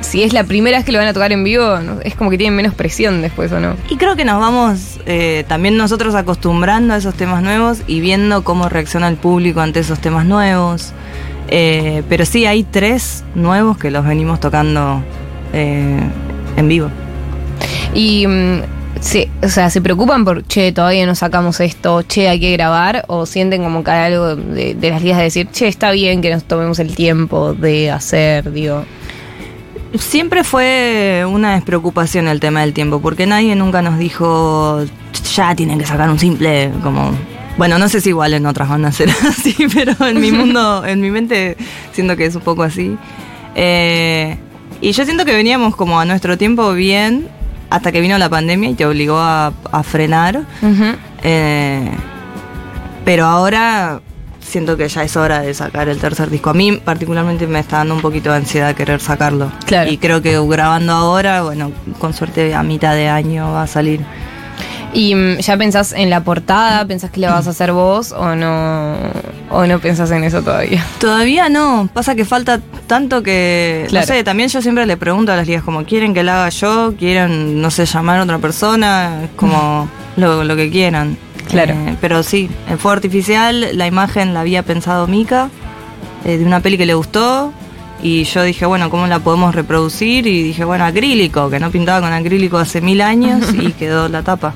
si 0.00 0.22
es 0.22 0.32
la 0.32 0.44
primera 0.44 0.78
vez 0.78 0.84
que 0.84 0.92
lo 0.92 0.98
van 0.98 1.08
a 1.08 1.12
tocar 1.12 1.32
en 1.32 1.44
vivo, 1.44 1.78
es 2.02 2.14
como 2.14 2.30
que 2.30 2.38
tienen 2.38 2.56
menos 2.56 2.74
presión 2.74 3.22
después, 3.22 3.52
¿o 3.52 3.60
no? 3.60 3.76
Y 3.88 3.96
creo 3.96 4.16
que 4.16 4.24
nos 4.24 4.40
vamos 4.40 4.98
eh, 5.06 5.44
también 5.48 5.76
nosotros 5.76 6.14
acostumbrando 6.14 6.94
a 6.94 6.96
esos 6.96 7.14
temas 7.14 7.42
nuevos 7.42 7.82
y 7.86 8.00
viendo 8.00 8.42
cómo 8.44 8.68
reacciona 8.68 9.08
el 9.08 9.16
público 9.16 9.60
ante 9.60 9.80
esos 9.80 10.00
temas 10.00 10.26
nuevos. 10.26 10.92
Eh, 11.48 12.02
pero 12.08 12.24
sí, 12.24 12.46
hay 12.46 12.62
tres 12.62 13.24
nuevos 13.34 13.76
que 13.76 13.90
los 13.90 14.04
venimos 14.04 14.40
tocando 14.40 15.02
eh, 15.52 16.00
en 16.56 16.68
vivo. 16.68 16.88
Y, 17.92 18.26
mm, 18.26 18.60
se, 19.00 19.30
o 19.42 19.48
sea, 19.48 19.70
¿se 19.70 19.80
preocupan 19.80 20.24
por, 20.24 20.46
che, 20.46 20.72
todavía 20.72 21.06
no 21.06 21.14
sacamos 21.14 21.60
esto, 21.60 22.02
che, 22.02 22.28
hay 22.28 22.38
que 22.38 22.52
grabar? 22.52 23.04
¿O 23.08 23.26
sienten 23.26 23.62
como 23.62 23.82
que 23.82 23.90
hay 23.90 24.12
algo 24.12 24.36
de, 24.36 24.74
de 24.74 24.90
las 24.90 25.02
ligas 25.02 25.18
de 25.18 25.24
decir, 25.24 25.48
che, 25.50 25.68
está 25.68 25.90
bien 25.90 26.20
que 26.20 26.30
nos 26.30 26.44
tomemos 26.44 26.78
el 26.78 26.94
tiempo 26.94 27.54
de 27.54 27.90
hacer, 27.90 28.52
digo? 28.52 28.84
Siempre 29.98 30.44
fue 30.44 31.24
una 31.28 31.54
despreocupación 31.54 32.28
el 32.28 32.38
tema 32.38 32.60
del 32.60 32.72
tiempo, 32.72 33.00
porque 33.00 33.26
nadie 33.26 33.56
nunca 33.56 33.82
nos 33.82 33.98
dijo, 33.98 34.84
ya 35.34 35.54
tienen 35.54 35.78
que 35.78 35.86
sacar 35.86 36.08
un 36.10 36.18
simple, 36.18 36.70
como... 36.82 37.12
Bueno, 37.56 37.78
no 37.78 37.88
sé 37.88 38.00
si 38.00 38.10
igual 38.10 38.32
en 38.32 38.46
otras 38.46 38.68
bandas 38.68 38.96
será 38.96 39.12
así, 39.28 39.56
pero 39.74 39.94
en 40.06 40.20
mi 40.20 40.30
mundo, 40.32 40.84
en 40.84 41.00
mi 41.00 41.10
mente, 41.10 41.56
siento 41.92 42.16
que 42.16 42.26
es 42.26 42.34
un 42.34 42.42
poco 42.42 42.62
así. 42.62 42.96
Eh, 43.54 44.38
y 44.80 44.92
yo 44.92 45.04
siento 45.04 45.24
que 45.24 45.34
veníamos 45.34 45.74
como 45.76 45.98
a 45.98 46.04
nuestro 46.04 46.38
tiempo 46.38 46.72
bien, 46.72 47.28
hasta 47.68 47.92
que 47.92 48.00
vino 48.00 48.16
la 48.16 48.28
pandemia 48.28 48.70
y 48.70 48.74
te 48.74 48.86
obligó 48.86 49.18
a, 49.18 49.52
a 49.72 49.82
frenar. 49.82 50.42
Eh, 51.22 51.90
pero 53.04 53.26
ahora 53.26 54.00
siento 54.50 54.76
que 54.76 54.86
ya 54.88 55.02
es 55.02 55.16
hora 55.16 55.40
de 55.40 55.54
sacar 55.54 55.88
el 55.88 55.98
tercer 55.98 56.28
disco. 56.28 56.50
A 56.50 56.54
mí 56.54 56.72
particularmente 56.76 57.46
me 57.46 57.60
está 57.60 57.78
dando 57.78 57.94
un 57.94 58.02
poquito 58.02 58.30
de 58.30 58.36
ansiedad 58.36 58.74
querer 58.74 59.00
sacarlo. 59.00 59.50
Claro. 59.64 59.90
Y 59.90 59.96
creo 59.96 60.20
que 60.20 60.38
grabando 60.38 60.92
ahora, 60.92 61.42
bueno, 61.42 61.72
con 61.98 62.12
suerte 62.12 62.54
a 62.54 62.62
mitad 62.62 62.94
de 62.94 63.08
año 63.08 63.52
va 63.52 63.62
a 63.62 63.66
salir. 63.66 64.00
¿Y 64.92 65.14
mm, 65.14 65.38
ya 65.38 65.56
pensás 65.56 65.92
en 65.92 66.10
la 66.10 66.24
portada? 66.24 66.84
¿Pensás 66.84 67.10
que 67.10 67.20
la 67.20 67.30
vas 67.30 67.46
a 67.46 67.50
hacer 67.50 67.72
vos 67.72 68.12
o 68.12 68.34
no, 68.34 68.96
o 69.50 69.64
no 69.66 69.78
pensás 69.78 70.10
en 70.10 70.24
eso 70.24 70.42
todavía? 70.42 70.84
Todavía 70.98 71.48
no, 71.48 71.88
pasa 71.94 72.14
que 72.16 72.24
falta 72.24 72.60
tanto 72.88 73.22
que, 73.22 73.86
Claro. 73.88 74.06
no 74.06 74.12
sé, 74.14 74.24
también 74.24 74.48
yo 74.48 74.60
siempre 74.60 74.86
le 74.86 74.96
pregunto 74.96 75.32
a 75.32 75.36
las 75.36 75.46
ligas 75.46 75.62
como, 75.62 75.84
¿quieren 75.84 76.12
que 76.12 76.24
la 76.24 76.40
haga 76.40 76.48
yo? 76.48 76.94
¿Quieren, 76.98 77.62
no 77.62 77.70
sé, 77.70 77.86
llamar 77.86 78.18
a 78.18 78.24
otra 78.24 78.38
persona? 78.38 79.22
Es 79.24 79.30
como 79.36 79.88
lo, 80.16 80.42
lo 80.42 80.56
que 80.56 80.70
quieran. 80.70 81.16
Claro. 81.48 81.74
Eh, 81.74 81.96
pero 82.00 82.22
sí, 82.22 82.48
en 82.68 82.78
Fuego 82.78 82.94
Artificial 82.96 83.76
la 83.76 83.86
imagen 83.86 84.34
la 84.34 84.40
había 84.40 84.62
pensado 84.62 85.06
Mika, 85.06 85.48
eh, 86.24 86.38
de 86.38 86.44
una 86.44 86.60
peli 86.60 86.76
que 86.78 86.86
le 86.86 86.94
gustó, 86.94 87.52
y 88.02 88.24
yo 88.24 88.42
dije, 88.42 88.64
bueno, 88.66 88.88
¿cómo 88.90 89.06
la 89.06 89.18
podemos 89.18 89.54
reproducir? 89.54 90.26
Y 90.26 90.42
dije, 90.42 90.64
bueno, 90.64 90.84
acrílico, 90.84 91.50
que 91.50 91.58
no 91.60 91.70
pintaba 91.70 92.00
con 92.00 92.12
acrílico 92.12 92.56
hace 92.58 92.80
mil 92.80 93.00
años, 93.00 93.52
y 93.58 93.72
quedó 93.72 94.08
la 94.08 94.22
tapa. 94.22 94.52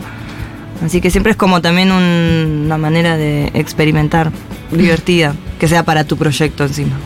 Así 0.85 1.01
que 1.01 1.11
siempre 1.11 1.31
es 1.33 1.37
como 1.37 1.61
también 1.63 1.93
un- 1.93 2.63
una 2.67 2.79
manera 2.79 3.17
de 3.17 3.51
experimentar 3.55 4.31
divertida, 4.73 5.35
que 5.59 5.69
sea 5.69 5.83
para 5.85 6.05
tu 6.05 6.17
proyecto 6.17 6.65
encima. 6.65 6.97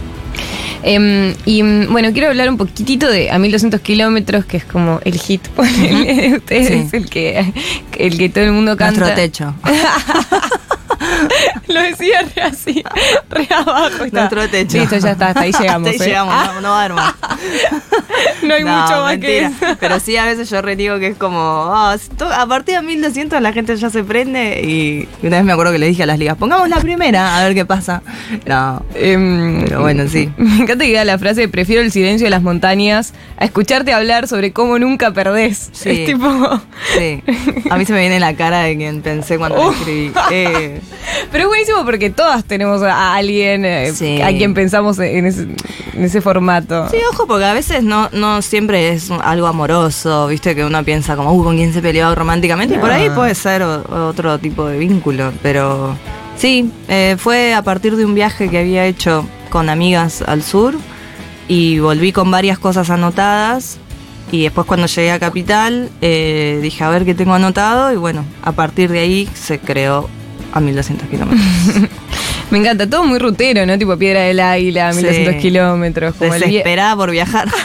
Em, 0.83 1.35
y 1.45 1.62
bueno, 1.87 2.12
quiero 2.12 2.29
hablar 2.29 2.49
un 2.49 2.57
poquitito 2.57 3.09
de 3.11 3.31
A 3.31 3.38
1200 3.38 3.81
kilómetros, 3.81 4.45
que 4.45 4.59
es 4.59 4.64
como 4.64 5.01
el 5.05 5.19
hit 5.19 5.43
de 5.49 6.35
ustedes, 6.38 6.91
Sí. 6.91 6.97
el, 6.97 7.11
que, 7.11 7.53
el 7.99 8.17
que 8.19 8.29
todo 8.29 8.45
el 8.45 8.53
mundo 8.53 8.77
canta. 8.77 9.01
Nuestro 9.01 9.23
techo. 9.23 9.55
Lo 11.69 11.81
decía 11.83 12.23
re 12.35 12.43
así, 12.43 12.83
re 13.31 13.49
abajo. 13.55 14.05
está. 14.05 14.21
Nuestro 14.21 14.49
techo. 14.49 14.79
Listo, 14.79 14.99
ya 14.99 15.13
está, 15.13 15.29
hasta 15.29 15.41
ahí 15.41 15.53
llegamos. 15.61 15.89
Hasta 15.91 16.03
ahí 16.05 16.09
¿eh? 16.09 16.13
llegamos, 16.13 16.35
Ah, 16.37 16.51
no, 16.55 16.61
no 16.61 16.69
va 16.71 16.75
a 16.81 16.85
haber 16.85 16.95
más. 16.95 17.15
no 18.43 18.55
hay 18.55 18.65
No, 18.65 18.77
mucho 18.81 19.03
más 19.03 19.19
que 19.19 19.39
eso. 19.45 19.55
Pero 19.81 20.01
sí, 20.01 20.17
a 20.17 20.25
veces 20.25 20.51
yo 20.51 20.61
reniego 20.63 20.99
que 20.99 21.09
es 21.09 21.17
como, 21.17 21.39
ah, 21.41 21.97
a 22.37 22.47
partir 22.47 22.75
de 22.77 22.83
1200 22.83 23.41
la 23.41 23.53
gente 23.53 23.77
ya 23.77 23.91
se 23.91 24.03
prende. 24.05 24.61
Y 24.65 25.09
una 25.27 25.37
vez 25.37 25.45
me 25.45 25.53
acuerdo 25.53 25.73
que 25.73 25.79
le 25.79 25.87
dije 25.87 26.03
a 26.03 26.07
las 26.07 26.19
ligas, 26.19 26.37
pongamos 26.37 26.69
la 26.69 26.81
primera, 26.81 27.39
a 27.39 27.45
ver 27.45 27.55
qué 27.55 27.65
pasa. 27.65 28.03
No, 28.47 28.83
Em, 28.95 29.65
pero 29.65 29.81
bueno, 29.83 30.05
sí. 30.09 30.31
Me 30.37 30.63
encanta 30.63 30.79
que 30.85 30.89
diga 30.91 31.05
la 31.05 31.19
frase, 31.19 31.49
prefiero 31.49 31.83
el 31.83 31.93
silencio 31.93 32.27
de 32.27 32.31
las 32.31 32.43
montañas 32.43 33.13
a 33.39 33.45
escucharte 33.45 33.93
hablar 33.93 34.27
sobre 34.29 34.53
cómo 34.53 34.79
nunca 34.79 35.13
perdés. 35.13 35.71
Sí. 35.73 35.91
Es 35.91 36.07
tipo... 36.07 36.61
Sí. 36.97 37.23
A 37.71 37.77
mí 37.77 37.85
se 37.85 37.93
me 37.93 38.01
viene 38.01 38.19
la 38.21 38.35
cara 38.35 38.61
de 38.63 38.77
quien 38.77 39.03
pensé 39.03 39.39
cuando 39.39 39.59
Uh. 39.61 39.71
la 39.71 39.77
escribí. 39.77 40.13
Eh, 40.31 40.81
Pero 41.31 41.45
es 41.45 41.49
buenísimo 41.49 41.85
porque 41.85 42.11
todas 42.11 42.45
tenemos 42.45 42.83
a 42.83 43.15
alguien 43.15 43.65
eh, 43.65 43.93
Sí. 43.95 44.21
a 44.21 44.29
quien 44.29 44.55
pensamos 44.55 44.99
en 44.99 45.27
ese, 45.27 45.43
en 45.43 46.05
ese 46.05 46.21
formato. 46.21 46.89
Sí, 46.91 46.97
ojo, 47.13 47.27
porque 47.27 47.45
a 47.45 47.53
veces 47.55 47.83
no, 47.83 48.09
no 48.13 48.43
siempre 48.43 48.91
es 48.91 49.11
algo 49.11 49.47
amoroso, 49.47 50.27
viste, 50.29 50.55
que 50.55 50.65
uno 50.65 50.83
piensa 50.85 51.17
como, 51.17 51.33
uh, 51.33 51.45
con 51.45 51.57
quién 51.57 51.73
se 51.73 51.81
peleó 51.83 52.15
románticamente, 52.15 52.75
y 52.75 52.79
por 52.79 52.91
ahí 52.91 53.11
puede 53.11 53.35
ser 53.35 53.63
o- 53.63 54.09
otro 54.09 54.39
tipo 54.39 54.67
de 54.67 54.79
vínculo, 54.79 55.33
pero 55.43 55.97
sí, 56.37 56.71
eh, 56.89 57.17
fue 57.19 57.55
a 57.55 57.63
partir 57.63 57.97
de 57.97 58.05
un 58.05 58.15
viaje 58.15 58.49
que 58.49 58.59
había 58.59 58.85
hecho 58.87 59.27
con 59.51 59.69
amigas 59.71 60.23
al 60.23 60.43
sur 60.43 60.75
y 61.49 61.79
volví 61.79 62.13
con 62.13 62.31
varias 62.31 62.59
cosas 62.59 62.91
anotadas. 62.91 63.79
Y 64.31 64.43
después 64.43 64.67
cuando 64.67 64.87
llegué 64.89 65.11
a 65.11 65.19
Capital 65.19 65.89
eh, 66.03 66.59
dije 66.61 66.85
a 66.85 66.91
ver 66.91 67.07
qué 67.07 67.15
tengo 67.15 67.33
anotado 67.33 67.91
y 67.95 67.97
bueno, 67.97 68.27
a 68.43 68.53
partir 68.53 68.91
de 68.91 68.99
ahí 68.99 69.27
se 69.33 69.59
creó 69.59 70.11
a 70.53 70.61
1200 70.61 71.09
kilómetros. 71.09 71.47
Me 72.51 72.59
encanta, 72.59 72.89
todo 72.89 73.05
muy 73.05 73.19
rutero, 73.19 73.67
¿no? 73.67 73.77
Tipo 73.79 73.97
Piedra 73.99 74.21
del 74.23 74.41
Águila, 74.41 74.93
Sí. 74.93 75.01
1200 75.03 75.43
kilómetros. 75.43 76.15
Como 76.15 76.35
el 76.35 76.41
Desesperada 76.41 76.97
por 76.97 77.11
viajar. 77.11 77.47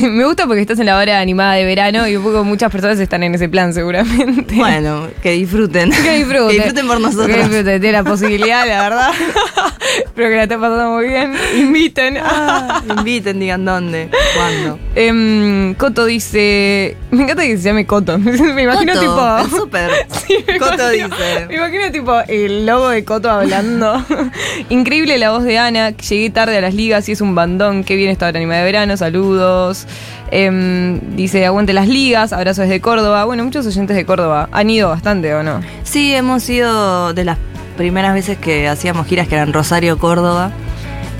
Me 0.00 0.24
gusta 0.24 0.46
porque 0.46 0.60
estás 0.60 0.78
en 0.78 0.86
la 0.86 0.96
hora 0.96 1.20
animada 1.20 1.54
de 1.54 1.64
verano 1.64 2.06
y 2.08 2.16
un 2.16 2.22
poco 2.22 2.44
muchas 2.44 2.70
personas 2.70 2.98
están 2.98 3.22
en 3.22 3.34
ese 3.34 3.48
plan 3.48 3.72
seguramente. 3.72 4.54
bueno, 4.54 5.08
que 5.22 5.32
disfruten. 5.32 5.90
Que 5.90 6.18
disfruten. 6.18 6.48
Que 6.48 6.54
disfruten 6.54 6.86
por 6.86 7.00
nosotros. 7.00 7.26
Que 7.26 7.36
disfruten, 7.36 7.80
tienen 7.80 7.92
la 7.92 8.04
posibilidad, 8.04 8.66
la 8.66 8.82
verdad. 8.82 9.10
Espero 10.04 10.28
que 10.30 10.36
la 10.36 10.42
estén 10.44 10.60
pasando 10.60 10.90
muy 10.90 11.08
bien. 11.08 11.34
Inviten. 11.56 12.18
Ah, 12.22 12.82
inviten, 12.98 13.38
digan 13.40 13.64
dónde, 13.64 14.08
cuándo. 14.36 14.78
Em, 14.94 15.74
Coto 15.74 16.04
dice. 16.04 16.96
Me 17.10 17.22
encanta 17.24 17.42
que 17.42 17.56
se 17.56 17.64
llame 17.64 17.86
Coto. 17.86 18.18
Me 18.18 18.62
imagino 18.62 18.92
Coto, 18.94 19.00
tipo. 19.04 19.38
el 19.38 19.50
súper. 19.50 19.90
Sí, 20.26 20.44
Coto 20.58 20.74
imagino- 20.92 21.08
dice. 21.16 21.46
Me 21.48 21.56
imagino 21.56 21.90
tipo 21.92 22.18
el 22.28 22.66
logo 22.66 22.88
de 22.90 23.04
Coto 23.06 23.30
hablando. 23.30 24.04
Increíble 24.68 25.16
la 25.16 25.30
voz 25.30 25.44
de 25.44 25.58
Ana. 25.58 25.90
Llegué 25.90 26.28
tarde 26.28 26.58
a 26.58 26.60
las 26.60 26.74
ligas 26.74 27.08
y 27.08 27.12
es 27.12 27.20
un 27.20 27.36
bandón. 27.36 27.84
Qué 27.84 27.94
bien 27.94 28.10
esta 28.10 28.26
animada 28.26 28.60
de 28.60 28.66
verano. 28.66 28.96
Saludos. 28.96 29.86
Em, 30.32 31.16
dice, 31.16 31.46
aguante 31.46 31.72
las 31.72 31.86
ligas. 31.88 32.32
Abrazos 32.32 32.64
desde 32.64 32.80
Córdoba. 32.80 33.24
Bueno, 33.24 33.44
muchos 33.44 33.64
oyentes 33.64 33.96
de 33.96 34.04
Córdoba. 34.04 34.48
Han 34.50 34.68
ido 34.68 34.88
bastante, 34.88 35.32
¿o 35.34 35.44
no? 35.44 35.60
Sí, 35.84 36.14
hemos 36.14 36.50
ido 36.50 37.14
de 37.14 37.24
las 37.24 37.38
primeras 37.76 38.12
veces 38.12 38.38
que 38.38 38.66
hacíamos 38.66 39.06
giras, 39.06 39.28
que 39.28 39.36
eran 39.36 39.52
Rosario, 39.52 39.98
Córdoba. 39.98 40.50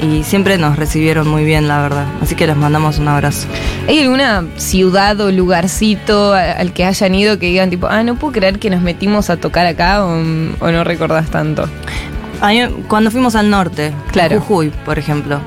Y 0.01 0.25
siempre 0.25 0.59
nos 0.59 0.77
recibieron 0.77 1.27
muy 1.27 1.45
bien, 1.45 1.69
la 1.69 1.81
verdad. 1.81 2.05
Así 2.21 2.35
que 2.35 2.47
les 2.47 2.57
mandamos 2.57 2.99
un 2.99 3.09
abrazo. 3.09 3.47
¿Hay 3.89 4.01
alguna 4.01 4.45
ciudad 4.57 5.19
o 5.21 5.33
lugarcito 5.33 6.35
al 6.35 6.73
que 6.75 6.85
hayan 6.85 7.15
ido 7.15 7.39
que 7.39 7.47
digan 7.47 7.71
tipo, 7.71 7.87
ah, 7.87 8.03
no 8.03 8.17
puedo 8.17 8.35
creer 8.35 8.59
que 8.59 8.69
nos 8.69 8.83
metimos 8.83 9.31
a 9.31 9.39
tocar 9.39 9.67
acá 9.67 10.05
o, 10.05 10.11
o 10.13 10.71
no 10.71 10.85
recordás 10.85 11.31
tanto? 11.31 11.69
Cuando 12.89 13.11
fuimos 13.11 13.35
al 13.35 13.49
norte, 13.51 13.93
Claro. 14.13 14.39
Jujuy, 14.41 14.71
por 14.85 14.99
ejemplo, 14.99 15.41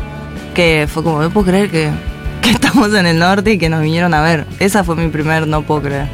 que 0.55 0.87
fue 0.91 1.03
como, 1.03 1.21
no 1.21 1.29
puedo 1.29 1.45
creer 1.47 1.69
que, 1.69 1.89
que 2.41 2.49
estamos 2.49 2.93
en 2.95 3.05
el 3.05 3.19
norte 3.19 3.53
y 3.53 3.57
que 3.59 3.69
nos 3.69 3.81
vinieron 3.81 4.13
a 4.15 4.21
ver. 4.21 4.45
Esa 4.59 4.83
fue 4.83 4.95
mi 4.95 5.09
primer 5.09 5.47
no 5.47 5.61
puedo 5.61 5.83
creer. 5.83 6.07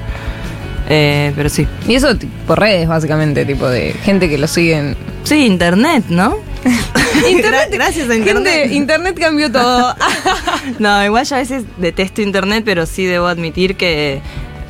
Eh, 0.89 1.31
pero 1.35 1.49
sí. 1.49 1.65
Y 1.87 1.95
eso 1.95 2.09
por 2.45 2.59
redes, 2.59 2.87
básicamente, 2.87 3.45
tipo 3.45 3.67
de 3.67 3.93
gente 4.03 4.29
que 4.29 4.37
lo 4.37 4.47
siguen. 4.47 4.95
Sí, 5.23 5.45
internet, 5.45 6.03
¿no? 6.09 6.35
Gra- 7.33 7.67
Gracias 7.71 8.09
a 8.09 8.15
internet. 8.15 8.45
Gente, 8.53 8.73
internet 8.75 9.17
cambió 9.19 9.51
todo. 9.51 9.95
No, 10.79 11.03
igual 11.05 11.25
yo 11.25 11.35
a 11.35 11.39
veces 11.39 11.63
detesto 11.77 12.21
internet, 12.21 12.63
pero 12.65 12.85
sí 12.85 13.05
debo 13.05 13.27
admitir 13.27 13.75
que, 13.75 14.21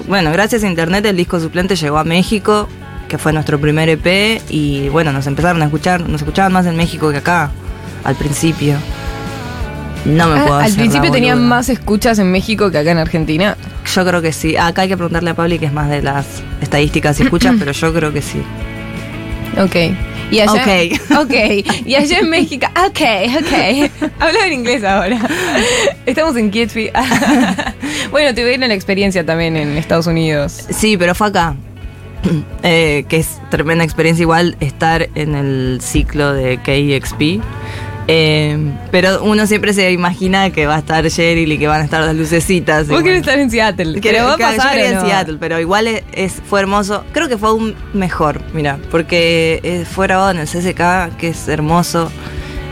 bueno, 0.08 0.32
gracias 0.32 0.64
a 0.64 0.68
internet 0.68 1.06
el 1.06 1.16
disco 1.18 1.40
suplente 1.40 1.76
llegó 1.76 1.98
a 1.98 2.04
México, 2.04 2.68
que 3.08 3.18
fue 3.18 3.32
nuestro 3.34 3.60
primer 3.60 3.88
EP, 3.90 4.42
y 4.50 4.90
bueno, 4.90 5.12
nos 5.14 5.26
empezaron 5.28 5.62
a 5.62 5.66
escuchar, 5.66 6.02
nos 6.08 6.22
escuchaban 6.22 6.52
más 6.52 6.66
en 6.66 6.76
México 6.76 7.12
que 7.12 7.18
acá, 7.18 7.52
al 8.04 8.16
principio. 8.16 8.76
No 10.06 10.28
me 10.28 10.42
puedo 10.42 10.56
Ah, 10.60 10.66
Al 10.66 10.74
principio 10.74 11.10
tenían 11.12 11.48
más 11.48 11.70
escuchas 11.70 12.20
en 12.20 12.32
México 12.32 12.70
que 12.70 12.78
acá 12.78 12.92
en 12.92 13.00
Argentina. 13.00 13.58
Yo 13.96 14.06
creo 14.06 14.22
que 14.22 14.34
sí. 14.34 14.56
Acá 14.56 14.84
hay 14.84 14.88
que 14.90 14.98
preguntarle 14.98 15.32
a 15.32 15.34
Pablo 15.34 15.58
que 15.58 15.66
es 15.66 15.74
más 15.74 15.90
de 15.90 16.04
las 16.04 16.26
estadísticas 16.62 17.20
y 17.20 17.24
escuchas, 17.24 17.56
pero 17.60 17.72
yo 17.72 17.92
creo 17.94 18.14
que 18.14 18.22
sí. 18.22 18.40
Ok. 19.58 19.76
Y 20.32 20.40
allá, 20.40 20.54
Ok. 20.54 21.00
Ok. 21.20 21.34
Y 21.86 21.96
allá 21.96 22.20
en 22.20 22.30
México. 22.30 22.68
Ok, 22.88 23.02
ok. 23.40 24.12
Habla 24.20 24.48
en 24.48 24.54
inglés 24.54 24.84
ahora. 24.84 25.20
Estamos 26.06 26.36
en 26.36 26.52
Kidsby. 26.52 26.92
bueno, 28.12 28.34
tuvieron 28.34 28.68
la 28.68 28.74
experiencia 28.74 29.26
también 29.26 29.56
en 29.56 29.78
Estados 29.78 30.08
Unidos. 30.08 30.66
Sí, 30.70 30.98
pero 30.98 31.16
fue 31.16 31.28
acá. 31.28 31.56
Eh, 32.64 33.06
que 33.08 33.18
es 33.18 33.40
tremenda 33.52 33.84
experiencia 33.84 34.24
igual 34.24 34.58
estar 34.60 35.10
en 35.14 35.36
el 35.36 35.78
ciclo 35.82 36.34
de 36.34 36.58
KXP. 36.58 37.40
Eh, 38.08 38.58
pero 38.92 39.24
uno 39.24 39.48
siempre 39.48 39.74
se 39.74 39.92
imagina 39.92 40.52
que 40.52 40.68
va 40.68 40.76
a 40.76 40.80
estar 40.80 41.08
Cheryl 41.10 41.52
y 41.52 41.58
que 41.58 41.68
van 41.68 41.82
a 41.82 41.84
estar 41.86 42.04
las 42.04 42.16
lucecitas. 42.16 42.88
Vos 42.88 43.02
querés 43.02 43.04
bueno. 43.04 43.20
estar 43.20 43.40
en 43.40 43.50
Seattle. 43.50 44.00
Va 44.24 44.34
a 44.34 44.38
yo 44.38 44.38
pasar. 44.38 44.72
quería 44.76 45.00
¿o 45.00 45.02
en? 45.04 45.08
Seattle, 45.10 45.38
pero 45.40 45.60
igual 45.60 45.88
es, 45.88 46.04
es- 46.14 46.42
fue 46.48 46.60
hermoso. 46.60 47.04
Creo 47.14 47.28
que 47.28 47.38
fue 47.38 47.50
aún 47.50 47.76
mejor, 47.94 48.42
mira, 48.54 48.78
porque 48.92 49.60
eh, 49.64 49.86
fue 49.90 50.08
grabado 50.08 50.32
en 50.32 50.38
el 50.38 50.48
CSK, 50.48 51.18
que 51.18 51.30
es 51.30 51.48
hermoso. 51.48 52.12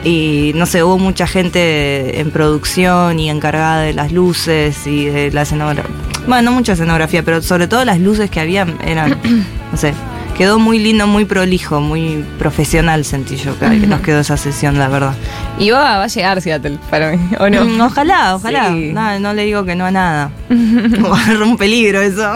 Y 0.06 0.52
no 0.56 0.66
sé, 0.66 0.84
hubo 0.84 0.98
mucha 0.98 1.26
gente 1.28 2.20
en 2.20 2.30
producción 2.32 3.20
y 3.20 3.30
encargada 3.30 3.82
de 3.84 3.94
las 3.94 4.12
luces 4.12 4.86
y 4.86 5.06
de 5.06 5.32
la 5.32 5.44
escenografía. 5.44 5.90
Bueno, 6.28 6.42
no 6.42 6.52
mucha 6.52 6.74
escenografía, 6.74 7.24
pero 7.24 7.42
sobre 7.42 7.68
todo 7.68 7.86
las 7.86 8.00
luces 8.00 8.30
que 8.30 8.40
había 8.42 8.68
eran, 8.86 9.18
no 9.72 9.78
sé, 9.78 9.94
quedó 10.38 10.60
muy 10.60 10.80
lindo, 10.80 11.06
muy 11.08 11.26
prolijo, 11.26 11.80
muy 11.82 12.24
profesional 12.40 13.06
sentí 13.06 13.36
yo 13.38 13.58
que, 13.60 13.66
que 13.80 13.88
nos 13.88 14.02
quedó 14.02 14.20
esa 14.20 14.36
sesión, 14.38 14.78
la 14.80 14.88
verdad. 14.88 15.14
Y 15.60 15.70
va, 15.70 15.98
va 15.98 16.04
a 16.04 16.08
llegar 16.08 16.42
Seattle 16.42 16.78
para 16.90 17.12
mí, 17.12 17.20
¿o 17.40 17.50
no? 17.50 17.66
Mm, 17.66 17.82
Ojalá, 17.82 18.36
ojalá. 18.36 18.70
Sí. 18.70 18.92
No, 18.94 19.20
no 19.20 19.34
le 19.34 19.46
digo 19.46 19.64
que 19.66 19.76
no 19.76 19.86
a 19.86 19.92
nada. 19.92 20.32
es 20.50 21.38
un 21.40 21.58
peligro 21.58 22.02
eso. 22.02 22.24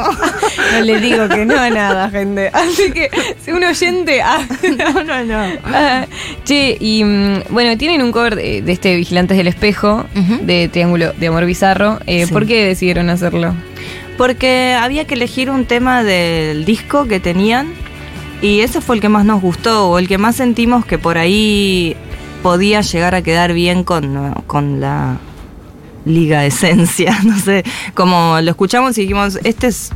No 0.73 0.81
le 0.81 0.99
digo 0.99 1.29
que 1.29 1.45
no 1.45 1.57
a 1.57 1.69
nada, 1.69 2.09
gente. 2.09 2.49
Así 2.53 2.91
que, 2.91 3.09
si 3.43 3.51
un 3.51 3.63
oyente. 3.63 4.21
ah, 4.21 4.39
No, 4.77 5.01
no, 5.03 5.23
no. 5.23 5.57
ah, 5.73 6.05
che, 6.43 6.75
y 6.79 7.03
mm, 7.05 7.43
bueno, 7.51 7.77
tienen 7.77 8.01
un 8.01 8.11
cover 8.11 8.35
de, 8.35 8.61
de 8.61 8.71
este 8.73 8.95
Vigilantes 8.97 9.37
del 9.37 9.47
Espejo, 9.47 10.05
de 10.41 10.67
Triángulo 10.67 11.13
de 11.13 11.27
Amor 11.27 11.45
Bizarro. 11.45 11.99
Eh, 12.05 12.25
Sí. 12.27 12.33
¿Por 12.33 12.45
qué 12.45 12.65
decidieron 12.65 13.09
hacerlo? 13.09 13.53
Porque 14.17 14.75
había 14.79 15.05
que 15.05 15.13
elegir 15.13 15.49
un 15.49 15.65
tema 15.65 16.03
del 16.03 16.65
disco 16.65 17.07
que 17.07 17.19
tenían 17.21 17.71
y 18.41 18.59
ese 18.61 18.81
fue 18.81 18.95
el 18.95 19.01
que 19.01 19.09
más 19.09 19.25
nos 19.25 19.41
gustó 19.41 19.89
o 19.89 19.99
el 19.99 20.07
que 20.07 20.17
más 20.17 20.35
sentimos 20.35 20.85
que 20.85 20.97
por 20.97 21.17
ahí 21.17 21.95
podía 22.43 22.81
llegar 22.81 23.15
a 23.15 23.21
quedar 23.21 23.53
bien 23.53 23.83
con, 23.83 24.33
con 24.47 24.79
la 24.79 25.17
liga 26.05 26.45
esencia, 26.45 27.17
no 27.23 27.37
sé, 27.39 27.63
como 27.93 28.39
lo 28.41 28.51
escuchamos 28.51 28.97
y 28.97 29.01
dijimos, 29.01 29.39
este 29.43 29.67
es 29.67 29.91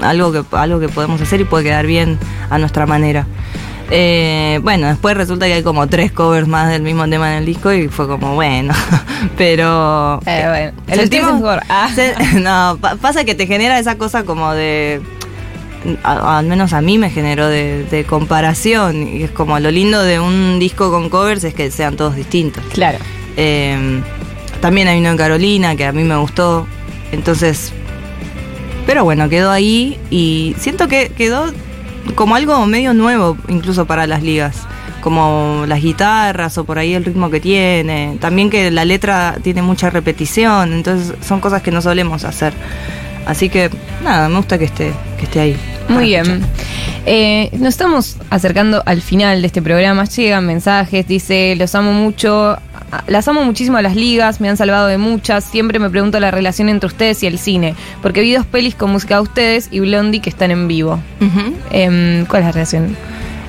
algo 0.00 0.32
que, 0.32 0.42
algo 0.56 0.80
que 0.80 0.88
podemos 0.88 1.20
hacer 1.20 1.40
y 1.40 1.44
puede 1.44 1.64
quedar 1.64 1.86
bien 1.86 2.18
a 2.50 2.58
nuestra 2.58 2.86
manera. 2.86 3.26
Eh, 3.90 4.60
bueno, 4.62 4.86
después 4.88 5.14
resulta 5.14 5.44
que 5.46 5.52
hay 5.52 5.62
como 5.62 5.86
tres 5.88 6.10
covers 6.10 6.48
más 6.48 6.70
del 6.70 6.80
mismo 6.82 7.06
tema 7.08 7.32
en 7.32 7.38
el 7.40 7.46
disco 7.46 7.70
y 7.72 7.88
fue 7.88 8.08
como, 8.08 8.34
bueno, 8.34 8.72
pero... 9.36 10.20
Eh, 10.26 10.44
bueno, 10.48 10.72
el 10.88 11.00
sentimos- 11.10 11.60
ah. 11.68 11.90
se- 11.94 12.14
no, 12.40 12.78
pa- 12.80 12.96
pasa 12.96 13.24
que 13.24 13.34
te 13.34 13.46
genera 13.46 13.78
esa 13.78 13.96
cosa 13.98 14.24
como 14.24 14.52
de... 14.54 15.02
a- 16.02 16.38
al 16.38 16.46
menos 16.46 16.72
a 16.72 16.80
mí 16.80 16.98
me 16.98 17.10
generó 17.10 17.48
de, 17.48 17.84
de 17.84 18.04
comparación 18.04 19.06
y 19.08 19.22
es 19.22 19.30
como 19.30 19.58
lo 19.58 19.70
lindo 19.70 20.02
de 20.02 20.20
un 20.20 20.58
disco 20.58 20.90
con 20.90 21.08
covers 21.10 21.44
es 21.44 21.54
que 21.54 21.70
sean 21.70 21.96
todos 21.96 22.16
distintos. 22.16 22.62
Claro. 22.72 22.98
Eh, 23.36 24.00
también 24.60 24.88
hay 24.88 24.98
uno 25.00 25.10
en 25.10 25.16
Carolina 25.16 25.76
que 25.76 25.84
a 25.86 25.92
mí 25.92 26.04
me 26.04 26.16
gustó. 26.16 26.66
Entonces, 27.12 27.72
pero 28.86 29.04
bueno, 29.04 29.28
quedó 29.28 29.50
ahí 29.50 29.98
y 30.10 30.54
siento 30.58 30.88
que 30.88 31.08
quedó 31.16 31.52
como 32.14 32.34
algo 32.34 32.64
medio 32.66 32.92
nuevo 32.94 33.36
incluso 33.48 33.86
para 33.86 34.06
las 34.06 34.22
ligas. 34.22 34.66
Como 35.00 35.64
las 35.68 35.82
guitarras 35.82 36.56
o 36.56 36.64
por 36.64 36.78
ahí 36.78 36.94
el 36.94 37.04
ritmo 37.04 37.28
que 37.28 37.38
tiene. 37.38 38.16
También 38.22 38.48
que 38.48 38.70
la 38.70 38.86
letra 38.86 39.36
tiene 39.42 39.60
mucha 39.60 39.90
repetición. 39.90 40.72
Entonces 40.72 41.12
son 41.22 41.40
cosas 41.40 41.60
que 41.60 41.70
no 41.70 41.82
solemos 41.82 42.24
hacer. 42.24 42.54
Así 43.26 43.48
que 43.48 43.70
nada, 44.02 44.28
me 44.28 44.36
gusta 44.36 44.58
que 44.58 44.64
esté, 44.66 44.92
que 45.18 45.24
esté 45.24 45.40
ahí. 45.40 45.56
Muy 45.88 46.06
bien. 46.06 46.42
Eh, 47.06 47.50
nos 47.52 47.68
estamos 47.68 48.16
acercando 48.30 48.82
al 48.86 49.02
final 49.02 49.40
de 49.40 49.46
este 49.46 49.62
programa. 49.62 50.04
Llegan 50.04 50.46
mensajes, 50.46 51.06
dice, 51.06 51.54
los 51.56 51.74
amo 51.74 51.92
mucho. 51.92 52.56
Las 53.08 53.26
amo 53.26 53.44
muchísimo 53.44 53.76
a 53.76 53.82
las 53.82 53.96
ligas, 53.96 54.40
me 54.40 54.48
han 54.48 54.56
salvado 54.56 54.86
de 54.86 54.98
muchas. 54.98 55.44
Siempre 55.44 55.78
me 55.78 55.90
pregunto 55.90 56.20
la 56.20 56.30
relación 56.30 56.68
entre 56.68 56.86
ustedes 56.86 57.22
y 57.22 57.26
el 57.26 57.38
cine. 57.38 57.74
Porque 58.02 58.20
vi 58.20 58.32
dos 58.32 58.46
pelis 58.46 58.74
con 58.74 58.90
música 58.90 59.16
de 59.16 59.22
ustedes 59.22 59.68
y 59.70 59.80
Blondie 59.80 60.20
que 60.20 60.30
están 60.30 60.50
en 60.50 60.68
vivo. 60.68 61.00
Em, 61.70 62.24
¿Cuál 62.26 62.42
es 62.42 62.46
la 62.46 62.52
relación? 62.52 62.96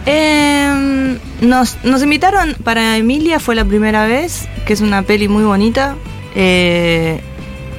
Eh, 0.07 1.17
nos, 1.41 1.77
nos 1.83 2.03
invitaron 2.03 2.55
para 2.63 2.97
Emilia, 2.97 3.39
fue 3.39 3.55
la 3.55 3.65
primera 3.65 4.05
vez, 4.05 4.47
que 4.65 4.73
es 4.73 4.81
una 4.81 5.03
peli 5.03 5.27
muy 5.27 5.43
bonita. 5.43 5.95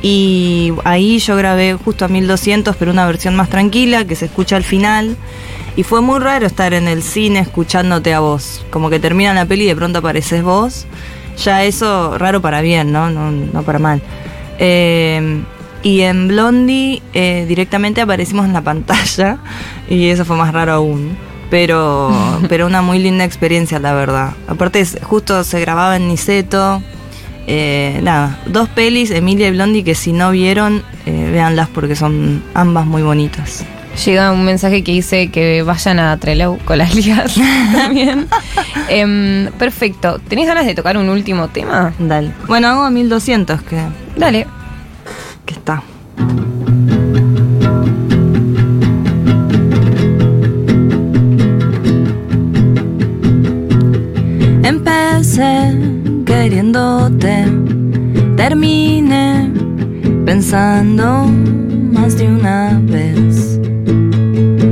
Y 0.02 0.72
ahí 0.84 1.18
yo 1.18 1.36
grabé 1.36 1.74
justo 1.74 2.04
a 2.04 2.08
1200, 2.08 2.76
pero 2.76 2.92
una 2.92 3.06
versión 3.06 3.34
más 3.34 3.48
tranquila, 3.48 4.04
que 4.04 4.14
se 4.14 4.26
escucha 4.26 4.56
al 4.56 4.64
final. 4.64 5.16
Y 5.76 5.82
fue 5.82 6.00
muy 6.00 6.20
raro 6.20 6.46
estar 6.46 6.72
en 6.74 6.88
el 6.88 7.02
cine 7.02 7.40
escuchándote 7.40 8.14
a 8.14 8.20
vos. 8.20 8.64
Como 8.70 8.88
que 8.88 8.98
termina 8.98 9.34
la 9.34 9.44
peli 9.46 9.64
y 9.64 9.68
de 9.68 9.76
pronto 9.76 9.98
apareces 9.98 10.42
vos. 10.42 10.86
Ya 11.44 11.64
eso, 11.64 12.16
raro 12.16 12.40
para 12.40 12.62
bien, 12.62 12.92
¿no? 12.92 13.10
No, 13.10 13.30
no 13.30 13.62
para 13.62 13.78
mal. 13.78 14.00
Eh, 14.58 15.42
y 15.82 16.00
en 16.00 16.28
Blondie 16.28 17.02
eh, 17.12 17.44
directamente 17.46 18.00
aparecimos 18.00 18.46
en 18.46 18.52
la 18.52 18.62
pantalla. 18.62 19.38
Y 19.88 20.08
eso 20.08 20.24
fue 20.24 20.36
más 20.36 20.52
raro 20.52 20.72
aún. 20.72 21.16
Pero, 21.48 22.10
pero 22.48 22.66
una 22.66 22.82
muy 22.82 22.98
linda 22.98 23.24
experiencia, 23.24 23.78
la 23.78 23.94
verdad. 23.94 24.32
Aparte, 24.48 24.84
justo 25.02 25.44
se 25.44 25.60
grababa 25.60 25.96
en 25.96 26.08
Niceto. 26.08 26.82
Eh, 27.46 28.00
nada, 28.02 28.38
dos 28.46 28.68
pelis, 28.68 29.10
Emilia 29.10 29.48
y 29.48 29.50
Blondie, 29.52 29.84
que 29.84 29.94
si 29.94 30.12
no 30.12 30.30
vieron, 30.32 30.82
eh, 31.06 31.30
véanlas 31.32 31.68
porque 31.68 31.94
son 31.94 32.42
ambas 32.54 32.86
muy 32.86 33.02
bonitas. 33.02 33.64
Llega 34.04 34.30
un 34.30 34.44
mensaje 34.44 34.84
que 34.84 34.92
dice 34.92 35.28
que 35.30 35.62
vayan 35.62 35.98
a 35.98 36.16
Trelew 36.18 36.58
con 36.64 36.78
las 36.78 36.94
ligas 36.94 37.34
también. 37.72 38.26
Em, 38.88 39.50
perfecto. 39.52 40.20
¿Tenés 40.28 40.46
ganas 40.46 40.66
de 40.66 40.74
tocar 40.74 40.98
un 40.98 41.08
último 41.08 41.48
tema? 41.48 41.94
Dale. 41.98 42.32
Bueno, 42.46 42.68
hago 42.68 42.82
a 42.82 42.90
1200, 42.90 43.62
que, 43.62 43.80
Dale. 44.16 44.46
que 45.46 45.54
está. 45.54 45.82
Empecé 54.62 55.95
queriéndote, 56.26 57.46
terminé 58.36 59.50
pensando 60.26 61.24
más 61.92 62.18
de 62.18 62.26
una 62.26 62.78
vez. 62.84 63.58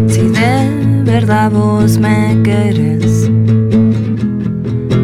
Si 0.09 0.29
de 0.29 1.03
verdad 1.05 1.51
vos 1.51 1.97
me 1.97 2.41
querés, 2.43 3.31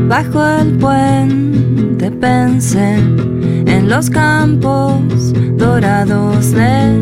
bajo 0.09 0.45
el 0.45 0.77
puente 0.79 2.11
pensé 2.11 2.97
en 2.97 3.89
los 3.89 4.11
campos 4.11 5.33
dorados 5.57 6.51
de 6.51 6.99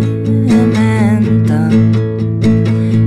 menta, 0.76 1.70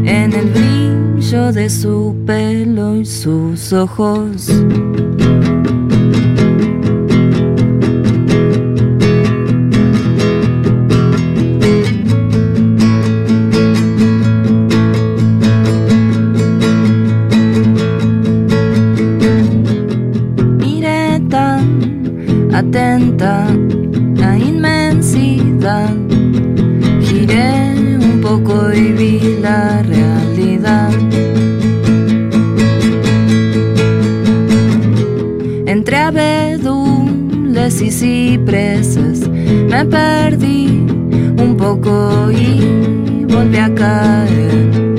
en 0.05 0.34
el 0.34 0.47
brillo 0.49 1.51
de 1.53 1.70
su 1.70 2.15
pelo 2.26 2.97
y 2.97 3.05
sus 3.05 3.72
ojos. 3.72 4.49
Atenta 22.62 23.47
la 24.16 24.38
inmensidad. 24.38 25.95
Giré 27.01 27.74
un 27.99 28.22
poco 28.22 28.72
y 28.72 28.91
vi 28.91 29.20
la 29.41 29.82
realidad. 29.82 30.91
Entre 35.66 35.97
abedules 35.97 37.82
y 37.82 37.89
cipreses 37.89 39.28
me 39.28 39.84
perdí 39.86 40.86
un 41.45 41.55
poco 41.57 42.32
y 42.32 43.26
volví 43.26 43.57
a 43.57 43.74
caer. 43.74 44.90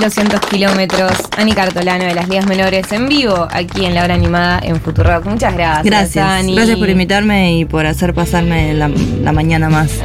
1200 0.00 0.40
kilómetros, 0.48 1.12
Ani 1.36 1.52
Cartolano 1.52 2.04
de 2.04 2.14
las 2.14 2.26
Ligas 2.26 2.46
Menores 2.46 2.90
en 2.90 3.06
vivo, 3.06 3.46
aquí 3.50 3.84
en 3.84 3.94
la 3.94 4.04
hora 4.04 4.14
animada 4.14 4.58
en 4.62 4.80
Futurock. 4.80 5.26
Muchas 5.26 5.52
gracias, 5.52 5.84
Gracias, 5.84 6.26
Ani. 6.26 6.54
gracias 6.54 6.78
por 6.78 6.88
invitarme 6.88 7.58
y 7.58 7.66
por 7.66 7.84
hacer 7.84 8.14
pasarme 8.14 8.72
la, 8.72 8.88
la 8.88 9.32
mañana 9.32 9.68
más. 9.68 9.90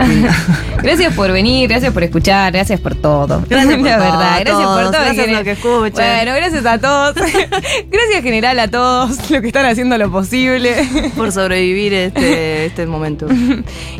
Gracias 0.86 1.16
por 1.16 1.32
venir, 1.32 1.68
gracias 1.68 1.92
por 1.92 2.04
escuchar, 2.04 2.54
gracias 2.54 2.80
por 2.80 2.94
todo. 2.94 3.44
Gracias 3.50 3.76
por 3.80 3.86
la 3.86 3.98
todo, 3.98 4.06
verdad, 4.06 4.40
gracias 4.40 4.68
por 4.68 4.84
todo. 4.84 4.92
gracias 4.92 5.32
los 5.32 5.44
que 5.44 5.52
escuchan. 5.52 6.16
Bueno, 6.16 6.34
gracias 6.36 6.66
a 6.66 6.78
todos. 6.78 7.16
gracias 7.92 8.22
general 8.22 8.60
a 8.60 8.68
todos 8.68 9.32
los 9.32 9.42
que 9.42 9.48
están 9.48 9.66
haciendo 9.66 9.98
lo 9.98 10.12
posible. 10.12 10.76
por 11.18 11.32
sobrevivir 11.32 11.92
este, 11.94 12.68
este 12.68 12.86
momento. 12.86 13.28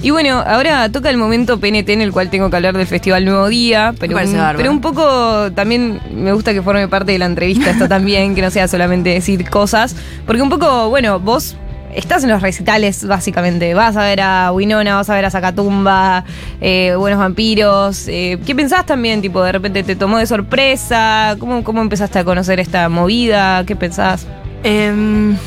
Y 0.04 0.12
bueno, 0.12 0.44
ahora 0.46 0.92
toca 0.92 1.10
el 1.10 1.18
momento 1.18 1.60
PNT 1.60 1.90
en 1.90 2.02
el 2.02 2.12
cual 2.12 2.30
tengo 2.30 2.52
que 2.52 2.56
hablar 2.56 2.78
del 2.78 2.86
Festival 2.86 3.26
Nuevo 3.26 3.48
Día, 3.50 3.96
un, 4.00 4.56
pero 4.56 4.72
un 4.72 4.82
poco 4.82 5.52
también 5.54 6.00
me 6.14 6.34
gusta 6.34 6.54
que 6.54 6.62
forme 6.62 6.88
parte 6.88 7.14
de 7.14 7.18
la 7.18 7.26
entrevista 7.26 7.72
esto 7.72 7.90
también, 7.90 8.36
que 8.36 8.44
no 8.44 8.52
sea 8.52 8.68
solamente 8.68 9.10
decir 9.10 9.50
cosas, 9.50 9.96
porque 10.28 10.44
un 10.44 10.50
poco, 10.50 10.90
bueno, 10.90 11.20
vos 11.20 11.56
estás 11.96 12.24
en 12.24 12.30
los 12.30 12.41
recitales 12.41 13.06
básicamente, 13.06 13.74
vas 13.74 13.96
a 13.98 14.04
ver 14.04 14.22
a 14.22 14.52
Winona, 14.52 14.96
vas 14.96 15.10
a 15.10 15.16
ver 15.16 15.26
a 15.26 15.32
Zacatumba, 15.32 16.26
eh, 16.62 16.93
Buenos 16.98 17.20
Vampiros, 17.20 18.08
eh, 18.08 18.38
¿qué 18.46 18.54
pensás 18.54 18.86
también? 18.86 19.22
Tipo, 19.22 19.41
de 19.41 19.52
repente 19.52 19.84
te 19.84 19.96
tomó 19.96 20.18
de 20.18 20.28
sorpresa, 20.28 21.36
¿cómo, 21.39 21.64
cómo 21.64 21.82
empezaste 21.82 22.20
a 22.20 22.26
conocer 22.26 22.60
esta 22.60 22.89
movida? 22.89 23.66
¿Qué 23.66 23.76
pensás? 23.76 24.28
Em, 24.64 25.38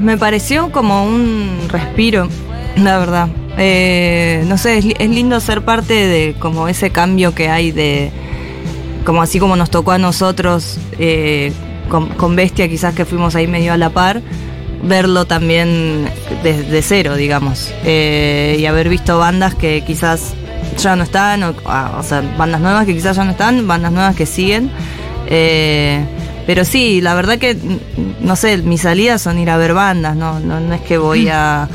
me 0.00 0.18
pareció 0.18 0.72
como 0.72 1.04
un 1.04 1.68
respiro, 1.68 2.28
la 2.76 2.98
verdad. 2.98 3.28
Eh, 3.56 4.44
no 4.48 4.58
sé, 4.58 4.78
es, 4.78 4.86
es 4.98 5.10
lindo 5.10 5.38
ser 5.38 5.62
parte 5.62 5.94
de 5.94 6.34
como 6.40 6.66
ese 6.66 6.90
cambio 6.90 7.34
que 7.34 7.48
hay 7.48 7.70
de, 7.70 8.10
como 9.04 9.22
así 9.22 9.38
como 9.38 9.54
nos 9.54 9.70
tocó 9.70 9.92
a 9.92 9.98
nosotros 9.98 10.78
con 12.16 12.34
Bestia, 12.34 12.68
quizás 12.68 12.94
que 12.94 13.04
fuimos 13.04 13.36
ahí 13.36 13.46
medio 13.46 13.72
a 13.72 13.76
la 13.76 13.90
par, 13.90 14.20
verlo 14.84 15.24
también 15.26 16.10
desde 16.42 16.82
cero, 16.82 17.16
digamos. 17.16 17.72
Eh, 17.84 18.56
y 18.58 18.66
haber 18.66 18.88
visto 18.88 19.18
bandas 19.18 19.54
que 19.54 19.82
quizás 19.86 20.34
ya 20.78 20.96
no 20.96 21.04
están, 21.04 21.42
o, 21.42 21.54
ah, 21.66 21.96
o 21.98 22.02
sea, 22.02 22.22
bandas 22.36 22.60
nuevas 22.60 22.86
que 22.86 22.94
quizás 22.94 23.16
ya 23.16 23.24
no 23.24 23.32
están, 23.32 23.66
bandas 23.66 23.92
nuevas 23.92 24.14
que 24.14 24.26
siguen. 24.26 24.70
Eh, 25.26 26.04
pero 26.46 26.64
sí, 26.64 27.00
la 27.00 27.14
verdad 27.14 27.38
que, 27.38 27.54
mm, 27.54 28.26
no 28.26 28.36
sé, 28.36 28.58
mis 28.58 28.82
salidas 28.82 29.22
son 29.22 29.38
ir 29.38 29.50
a 29.50 29.56
ver 29.56 29.74
bandas, 29.74 30.14
no, 30.16 30.40
no, 30.40 30.60
no 30.60 30.74
es 30.74 30.82
que 30.82 30.98
voy 30.98 31.28
a 31.28 31.68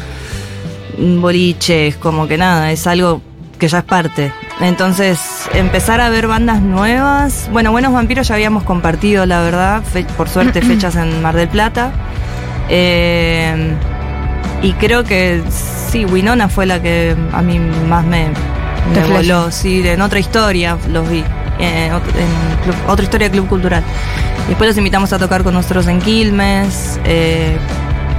mm, 0.98 1.22
boliches, 1.22 1.96
como 1.96 2.28
que 2.28 2.38
nada, 2.38 2.72
es 2.72 2.86
algo 2.88 3.22
que 3.58 3.68
ya 3.68 3.80
es 3.80 3.84
parte. 3.84 4.32
Entonces, 4.62 5.20
empezar 5.54 6.02
a 6.02 6.10
ver 6.10 6.28
bandas 6.28 6.62
nuevas. 6.62 7.50
Bueno, 7.52 7.72
Buenos 7.72 7.94
Vampiros 7.94 8.28
ya 8.28 8.36
habíamos 8.36 8.64
compartido, 8.64 9.26
la 9.26 9.42
verdad, 9.42 9.84
por 10.18 10.30
suerte, 10.30 10.62
fechas 10.64 10.96
en 10.96 11.22
Mar 11.22 11.36
del 11.36 11.50
Plata. 11.50 11.92
Eh, 12.70 13.74
y 14.62 14.74
creo 14.74 15.04
que 15.04 15.42
sí, 15.92 16.06
Winona 16.06 16.50
fue 16.50 16.66
la 16.66 16.82
que 16.82 17.16
a 17.34 17.42
mí 17.42 17.60
más 17.88 18.06
me, 18.06 18.28
me 18.94 19.06
voló. 19.12 19.52
Sí, 19.52 19.82
en 19.88 20.02
otra 20.02 20.20
historia 20.20 20.78
los 20.92 21.10
vi. 21.10 21.24
En, 21.60 21.68
en 21.94 22.00
club- 22.64 22.76
otra 22.90 23.04
historia 23.04 23.30
Club 23.30 23.48
Cultural. 23.48 23.84
Después 24.48 24.68
los 24.70 24.78
invitamos 24.78 25.12
a 25.14 25.20
tocar 25.20 25.44
con 25.44 25.54
nosotros 25.54 25.88
en 25.88 26.00
Quilmes. 26.00 27.00
eh, 27.06 27.58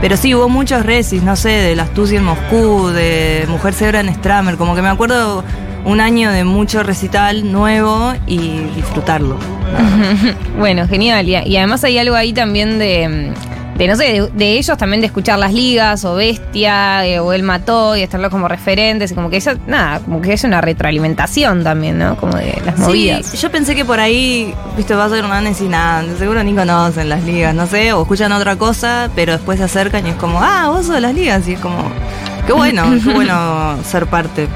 pero 0.00 0.16
sí, 0.16 0.34
hubo 0.34 0.48
muchos 0.48 0.84
resis, 0.86 1.22
no 1.22 1.36
sé, 1.36 1.50
de 1.50 1.76
la 1.76 1.82
astucia 1.82 2.18
en 2.18 2.24
Moscú, 2.24 2.88
de 2.88 3.44
Mujer 3.48 3.74
Cebra 3.74 4.00
en 4.00 4.14
Stramer. 4.14 4.56
Como 4.56 4.74
que 4.74 4.80
me 4.80 4.88
acuerdo 4.88 5.44
un 5.84 6.00
año 6.00 6.30
de 6.30 6.44
mucho 6.44 6.82
recital 6.82 7.50
nuevo 7.52 8.14
y 8.26 8.38
disfrutarlo. 8.76 9.36
Bueno, 10.58 10.86
genial. 10.88 11.28
Y, 11.28 11.36
y 11.36 11.56
además 11.56 11.84
hay 11.84 11.98
algo 11.98 12.14
ahí 12.16 12.32
también 12.32 12.78
de, 12.78 13.32
de 13.80 13.88
no 13.88 13.96
sé, 13.96 14.04
de, 14.04 14.30
de 14.34 14.58
ellos 14.58 14.76
también 14.76 15.00
de 15.00 15.06
escuchar 15.06 15.38
las 15.38 15.54
ligas 15.54 16.04
o 16.04 16.14
Bestia 16.14 17.06
eh, 17.06 17.18
o 17.18 17.32
El 17.32 17.42
Mató 17.42 17.96
y 17.96 18.02
estarlos 18.02 18.30
como 18.30 18.46
referentes 18.46 19.10
y 19.10 19.14
como 19.14 19.30
que 19.30 19.38
eso, 19.38 19.52
nada, 19.66 20.00
como 20.00 20.20
que 20.20 20.34
es 20.34 20.44
una 20.44 20.60
retroalimentación 20.60 21.64
también, 21.64 21.98
¿no? 21.98 22.14
Como 22.16 22.36
de 22.36 22.60
las 22.62 22.78
movidas. 22.78 23.32
Yo 23.40 23.50
pensé 23.50 23.74
que 23.74 23.86
por 23.86 23.98
ahí, 23.98 24.54
viste, 24.76 24.94
vas 24.94 25.10
a 25.12 25.18
Hernández 25.18 25.62
y 25.62 25.68
nada, 25.68 26.04
seguro 26.18 26.44
ni 26.44 26.54
conocen 26.54 27.08
las 27.08 27.24
ligas, 27.24 27.54
no 27.54 27.66
sé, 27.66 27.94
o 27.94 28.02
escuchan 28.02 28.32
otra 28.32 28.56
cosa, 28.56 29.08
pero 29.14 29.32
después 29.32 29.58
se 29.58 29.64
acercan 29.64 30.06
y 30.06 30.10
es 30.10 30.16
como, 30.16 30.42
ah, 30.42 30.68
vos 30.68 30.84
sos 30.84 30.96
de 30.96 31.00
las 31.00 31.14
ligas, 31.14 31.48
y 31.48 31.54
es 31.54 31.60
como, 31.60 31.90
qué 32.46 32.52
bueno, 32.52 32.84
qué 33.02 33.10
bueno 33.14 33.78
ser 33.82 34.06
parte. 34.08 34.46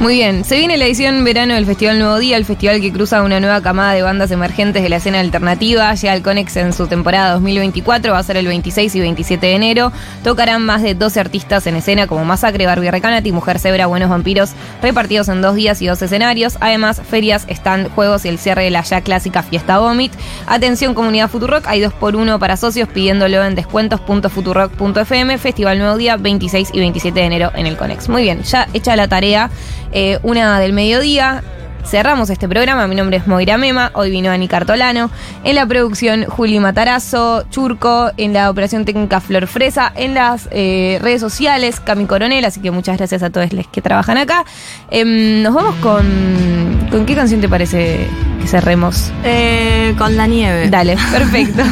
Muy 0.00 0.16
bien, 0.16 0.44
se 0.44 0.58
viene 0.58 0.76
la 0.76 0.84
edición 0.84 1.24
verano 1.24 1.54
del 1.54 1.64
Festival 1.64 1.98
Nuevo 1.98 2.18
Día, 2.18 2.36
el 2.36 2.44
festival 2.44 2.80
que 2.80 2.92
cruza 2.92 3.22
una 3.22 3.40
nueva 3.40 3.62
camada 3.62 3.94
de 3.94 4.02
bandas 4.02 4.30
emergentes 4.32 4.82
de 4.82 4.90
la 4.90 4.96
escena 4.96 5.20
alternativa. 5.20 5.94
Llega 5.94 6.12
al 6.12 6.20
Conex 6.20 6.56
en 6.56 6.72
su 6.74 6.88
temporada 6.88 7.32
2024, 7.32 8.12
va 8.12 8.18
a 8.18 8.22
ser 8.22 8.36
el 8.36 8.46
26 8.46 8.94
y 8.96 9.00
27 9.00 9.46
de 9.46 9.54
enero. 9.54 9.92
Tocarán 10.22 10.66
más 10.66 10.82
de 10.82 10.94
12 10.94 11.20
artistas 11.20 11.66
en 11.66 11.76
escena 11.76 12.06
como 12.06 12.24
Masacre, 12.26 12.66
Barbie 12.66 12.90
Recanati, 12.90 13.32
Mujer 13.32 13.58
Cebra, 13.58 13.86
Buenos 13.86 14.10
Vampiros, 14.10 14.50
repartidos 14.82 15.28
en 15.28 15.40
dos 15.40 15.54
días 15.54 15.80
y 15.80 15.86
dos 15.86 16.02
escenarios. 16.02 16.58
Además, 16.60 17.00
ferias, 17.08 17.46
stand, 17.48 17.88
juegos 17.94 18.26
y 18.26 18.28
el 18.28 18.38
cierre 18.38 18.64
de 18.64 18.70
la 18.70 18.82
ya 18.82 19.00
clásica 19.00 19.42
Fiesta 19.42 19.78
Vomit. 19.78 20.12
Atención 20.46 20.92
comunidad 20.92 21.30
Futurock, 21.30 21.66
hay 21.66 21.80
2x1 21.80 22.38
para 22.38 22.58
socios 22.58 22.90
pidiéndolo 22.90 23.42
en 23.42 23.54
descuentos.futurock.fm. 23.54 25.38
Festival 25.38 25.78
Nuevo 25.78 25.96
Día 25.96 26.18
26 26.18 26.70
y 26.74 26.78
27 26.80 27.20
de 27.20 27.26
enero 27.26 27.52
en 27.54 27.66
el 27.66 27.78
Conex. 27.78 28.10
Muy 28.10 28.22
bien, 28.22 28.42
ya 28.42 28.68
hecha 28.74 28.96
la 28.96 29.08
tarea, 29.08 29.50
eh, 29.94 30.18
una 30.22 30.60
del 30.60 30.74
mediodía. 30.74 31.42
Cerramos 31.84 32.30
este 32.30 32.48
programa, 32.48 32.86
mi 32.86 32.94
nombre 32.94 33.18
es 33.18 33.26
Moira 33.26 33.58
Mema, 33.58 33.90
hoy 33.94 34.10
vino 34.10 34.30
Ani 34.30 34.48
Cartolano, 34.48 35.10
en 35.44 35.54
la 35.54 35.66
producción 35.66 36.24
Juli 36.24 36.58
Matarazo, 36.58 37.44
Churco, 37.50 38.10
en 38.16 38.32
la 38.32 38.48
operación 38.48 38.86
técnica 38.86 39.20
Flor 39.20 39.46
Fresa, 39.46 39.92
en 39.94 40.14
las 40.14 40.48
eh, 40.50 40.98
redes 41.02 41.20
sociales 41.20 41.80
Cami 41.80 42.06
Coronel, 42.06 42.42
así 42.46 42.60
que 42.60 42.70
muchas 42.70 42.96
gracias 42.96 43.22
a 43.22 43.28
todos 43.28 43.52
los 43.52 43.66
que 43.66 43.82
trabajan 43.82 44.16
acá. 44.16 44.46
Em, 44.90 45.42
nos 45.42 45.52
vamos 45.52 45.74
con... 45.76 46.88
¿Con 46.90 47.04
qué 47.06 47.14
canción 47.14 47.40
te 47.42 47.48
parece 47.48 48.08
que 48.40 48.46
cerremos? 48.46 49.12
Eh, 49.22 49.94
con 49.98 50.16
la 50.16 50.26
nieve. 50.26 50.70
Dale, 50.70 50.96
perfecto. 51.12 51.62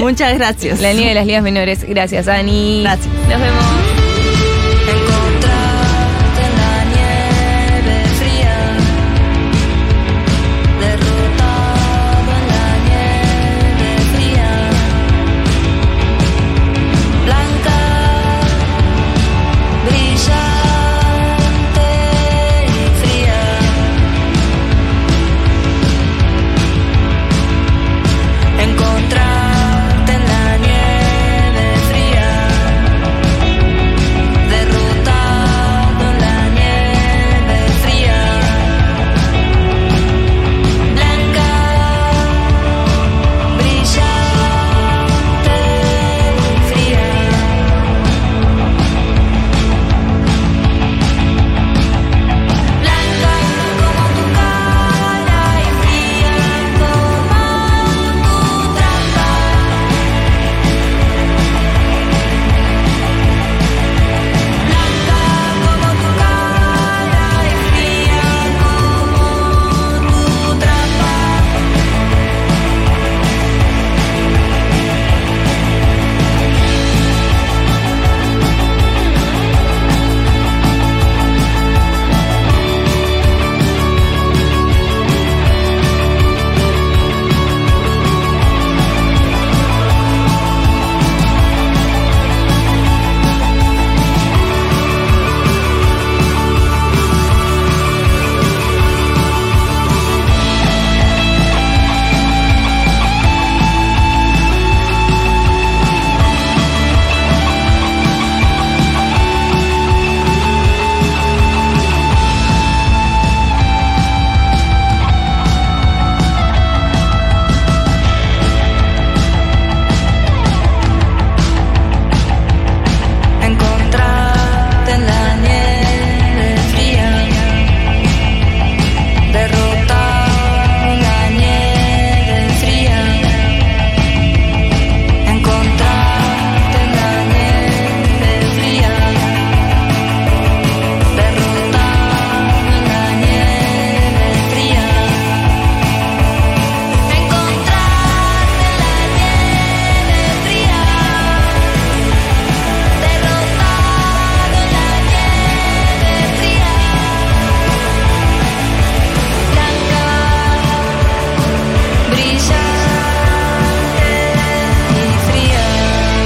Muchas 0.00 0.36
gracias. 0.36 0.80
la 0.80 0.92
nieve 0.92 1.10
de 1.10 1.14
las 1.14 1.26
ligas 1.26 1.42
menores. 1.42 1.84
Gracias, 1.88 2.26
Ani. 2.26 2.82
Gracias. 2.82 3.14
Nos 3.28 3.40
vemos. 3.40 3.95